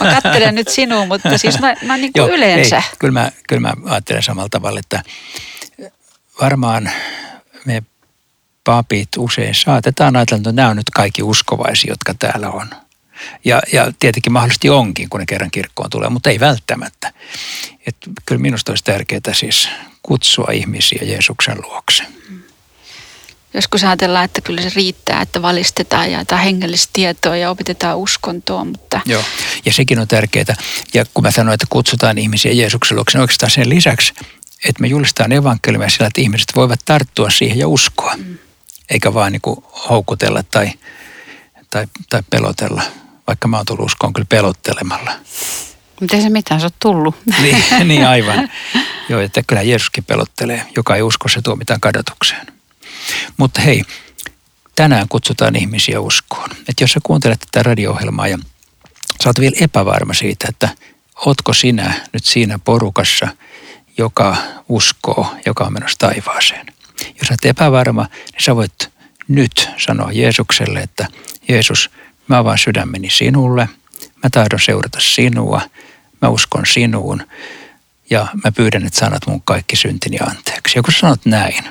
mä 0.00 0.20
katselen 0.22 0.54
nyt 0.54 0.68
sinua, 0.68 1.06
mutta 1.06 1.38
siis 1.38 1.60
mä, 1.60 1.74
mä 1.82 1.96
niin 1.96 2.12
kuin 2.12 2.20
Joo, 2.20 2.28
yleensä. 2.28 2.76
Ei, 2.76 2.82
kyllä, 2.98 3.12
mä, 3.12 3.30
kyllä 3.48 3.60
mä 3.60 3.72
ajattelen 3.84 4.22
samalla 4.22 4.48
tavalla, 4.48 4.80
että 4.80 5.02
varmaan 6.40 6.90
me 7.64 7.82
papit 8.64 9.08
usein 9.18 9.54
saatetaan 9.54 10.16
ajatella, 10.16 10.38
että 10.38 10.52
nämä 10.52 10.68
on 10.68 10.76
nyt 10.76 10.90
kaikki 10.90 11.22
uskovaisia, 11.22 11.92
jotka 11.92 12.14
täällä 12.14 12.50
on. 12.50 12.70
Ja, 13.44 13.62
ja 13.72 13.92
tietenkin 14.00 14.32
mahdollisesti 14.32 14.70
onkin, 14.70 15.08
kun 15.08 15.20
ne 15.20 15.26
kerran 15.26 15.50
kirkkoon 15.50 15.90
tulee, 15.90 16.08
mutta 16.08 16.30
ei 16.30 16.40
välttämättä. 16.40 17.12
Et 17.86 17.96
kyllä 18.26 18.40
minusta 18.40 18.72
olisi 18.72 18.84
tärkeää 18.84 19.32
siis 19.32 19.68
kutsua 20.02 20.48
ihmisiä 20.52 21.02
Jeesuksen 21.02 21.62
luokse. 21.62 22.04
Joskus 23.58 23.84
ajatellaan, 23.84 24.24
että 24.24 24.40
kyllä 24.40 24.62
se 24.62 24.70
riittää, 24.76 25.22
että 25.22 25.42
valistetaan 25.42 26.12
ja 26.12 26.18
jotain 26.18 26.42
hengellistä 26.42 26.90
tietoa 26.92 27.36
ja 27.36 27.50
opetetaan 27.50 27.98
uskontoa, 27.98 28.64
mutta... 28.64 29.00
Joo, 29.06 29.22
ja 29.64 29.72
sekin 29.72 29.98
on 29.98 30.08
tärkeää. 30.08 30.54
Ja 30.94 31.04
kun 31.14 31.24
mä 31.24 31.30
sanoin, 31.30 31.54
että 31.54 31.66
kutsutaan 31.70 32.18
ihmisiä 32.18 32.52
Jeesuksen 32.52 32.96
luokse, 32.96 33.18
niin 33.18 33.22
oikeastaan 33.22 33.50
sen 33.50 33.68
lisäksi, 33.68 34.12
että 34.68 34.80
me 34.80 34.86
julistetaan 34.86 35.32
evankeliumia 35.32 35.88
sillä, 35.88 36.06
että 36.06 36.20
ihmiset 36.20 36.52
voivat 36.56 36.80
tarttua 36.84 37.30
siihen 37.30 37.58
ja 37.58 37.68
uskoa. 37.68 38.14
Mm. 38.16 38.38
Eikä 38.90 39.14
vaan 39.14 39.32
niin 39.32 39.40
kuin 39.40 39.64
houkutella 39.88 40.42
tai, 40.42 40.72
tai, 41.70 41.86
tai 42.10 42.22
pelotella. 42.30 42.82
Vaikka 43.26 43.48
mä 43.48 43.56
oon 43.56 43.66
tullut 43.66 43.86
uskoon 43.86 44.12
kyllä 44.12 44.26
pelottelemalla. 44.28 45.12
Mutta 46.00 46.16
ei 46.16 46.22
se 46.22 46.30
mitään, 46.30 46.60
sä 46.60 46.66
oot 46.66 46.74
tullut. 46.80 47.14
niin, 47.42 47.64
niin 47.84 48.06
aivan. 48.06 48.48
Joo, 49.08 49.20
että 49.20 49.42
kyllä 49.46 49.62
Jeesuskin 49.62 50.04
pelottelee. 50.04 50.62
Joka 50.76 50.96
ei 50.96 51.02
usko, 51.02 51.28
se 51.28 51.42
tuo 51.42 51.56
mitään 51.56 51.80
kadotukseen. 51.80 52.57
Mutta 53.36 53.60
hei, 53.60 53.82
tänään 54.74 55.08
kutsutaan 55.08 55.56
ihmisiä 55.56 56.00
uskoon. 56.00 56.50
Että 56.50 56.84
jos 56.84 56.92
sä 56.92 57.00
kuuntelet 57.02 57.40
tätä 57.40 57.62
radio-ohjelmaa 57.62 58.28
ja 58.28 58.38
sä 59.22 59.28
oot 59.28 59.40
vielä 59.40 59.56
epävarma 59.60 60.14
siitä, 60.14 60.46
että 60.48 60.68
ootko 61.26 61.54
sinä 61.54 61.94
nyt 62.12 62.24
siinä 62.24 62.58
porukassa, 62.58 63.28
joka 63.98 64.36
uskoo, 64.68 65.34
joka 65.46 65.64
on 65.64 65.72
menossa 65.72 65.98
taivaaseen. 65.98 66.66
Jos 67.20 67.30
olet 67.30 67.44
epävarma, 67.44 68.02
niin 68.02 68.42
sä 68.44 68.56
voit 68.56 68.90
nyt 69.28 69.70
sanoa 69.76 70.12
Jeesukselle, 70.12 70.80
että 70.80 71.06
Jeesus, 71.48 71.90
mä 72.28 72.38
avaan 72.38 72.58
sydämeni 72.58 73.10
sinulle, 73.10 73.68
mä 74.22 74.30
tahdon 74.32 74.60
seurata 74.60 75.00
sinua, 75.00 75.60
mä 76.22 76.28
uskon 76.28 76.66
sinuun 76.66 77.26
ja 78.10 78.26
mä 78.44 78.52
pyydän, 78.52 78.86
että 78.86 79.00
sanat 79.00 79.26
mun 79.26 79.42
kaikki 79.42 79.76
syntini 79.76 80.18
anteeksi. 80.18 80.78
Ja 80.78 80.82
kun 80.82 80.92
sä 80.92 80.98
sanot 80.98 81.24
näin, 81.24 81.64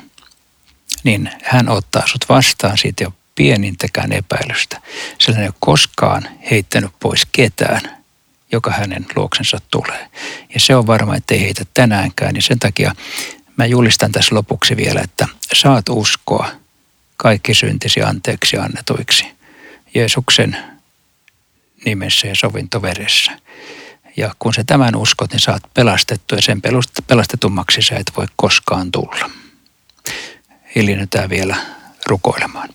niin 1.04 1.30
hän 1.44 1.70
ottaa 1.70 2.08
sut 2.08 2.30
vastaan 2.30 2.78
siitä 2.78 3.04
jo 3.04 3.14
pienintäkään 3.36 4.12
epäilystä. 4.12 4.82
Sillä 5.20 5.40
ei 5.40 5.48
ole 5.48 5.54
koskaan 5.60 6.28
heittänyt 6.52 6.92
pois 7.00 7.28
ketään, 7.32 7.98
joka 8.52 8.72
hänen 8.72 9.06
luoksensa 9.16 9.58
tulee. 9.72 10.08
Ja 10.54 10.60
se 10.60 10.76
on 10.76 10.88
varma, 10.88 11.16
että 11.16 11.34
ei 11.34 11.42
heitä 11.42 11.66
tänäänkään. 11.74 12.36
Ja 12.36 12.42
sen 12.42 12.60
takia 12.60 12.96
mä 13.58 13.66
julistan 13.66 14.12
tässä 14.12 14.36
lopuksi 14.36 14.78
vielä, 14.78 15.02
että 15.04 15.28
saat 15.54 15.90
uskoa 15.90 16.52
kaikki 17.18 17.54
syntisi 17.54 18.02
anteeksi 18.02 18.58
annetuiksi 18.58 19.26
Jeesuksen 19.96 20.58
nimessä 21.86 22.28
ja 22.28 22.36
sovintoveressä. 22.36 23.32
Ja 24.18 24.36
kun 24.40 24.54
sä 24.54 24.64
tämän 24.64 24.96
uskot, 24.96 25.32
niin 25.32 25.40
saat 25.40 25.64
pelastettu 25.74 26.36
ja 26.36 26.42
sen 26.42 26.62
pelastetummaksi 27.08 27.82
sä 27.82 27.96
et 27.96 28.12
voi 28.18 28.26
koskaan 28.36 28.92
tulla 28.92 29.30
hiljennytään 30.76 31.30
vielä 31.30 31.56
rukoilemaan. 32.06 32.70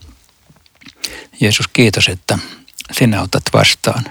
Jeesus, 1.40 1.68
kiitos, 1.68 2.08
että 2.08 2.38
sinä 2.92 3.22
otat 3.22 3.42
vastaan 3.52 4.04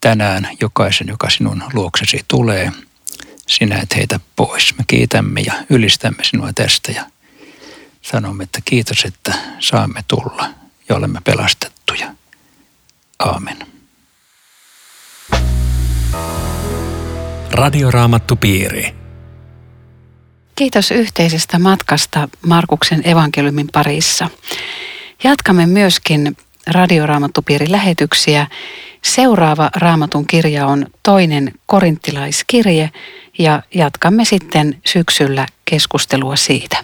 tänään 0.00 0.48
jokaisen, 0.60 1.08
joka 1.08 1.30
sinun 1.30 1.64
luoksesi 1.72 2.20
tulee. 2.28 2.72
Sinä 3.46 3.78
et 3.78 3.96
heitä 3.96 4.20
pois. 4.36 4.74
Me 4.78 4.84
kiitämme 4.86 5.40
ja 5.40 5.54
ylistämme 5.70 6.24
sinua 6.24 6.52
tästä 6.52 6.92
ja 6.92 7.06
sanomme, 8.02 8.44
että 8.44 8.58
kiitos, 8.64 9.04
että 9.04 9.34
saamme 9.58 10.04
tulla 10.08 10.48
ja 10.88 10.96
olemme 10.96 11.20
pelastettuja. 11.24 12.14
Aamen. 13.18 13.66
Radioraamattu 17.50 18.36
piiri. 18.36 19.01
Kiitos 20.62 20.90
yhteisestä 20.90 21.58
matkasta 21.58 22.28
Markuksen 22.46 23.08
evankeliumin 23.08 23.68
parissa. 23.72 24.28
Jatkamme 25.24 25.66
myöskin 25.66 26.36
radioraamattupiirin 26.66 27.72
lähetyksiä. 27.72 28.46
Seuraava 29.04 29.70
raamatun 29.76 30.26
kirja 30.26 30.66
on 30.66 30.86
toinen 31.02 31.52
korinttilaiskirje 31.66 32.90
ja 33.38 33.62
jatkamme 33.74 34.24
sitten 34.24 34.80
syksyllä 34.86 35.46
keskustelua 35.64 36.36
siitä. 36.36 36.76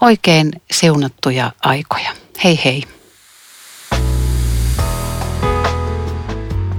Oikein 0.00 0.52
seunattuja 0.70 1.52
aikoja. 1.62 2.10
Hei 2.44 2.60
hei. 2.64 2.82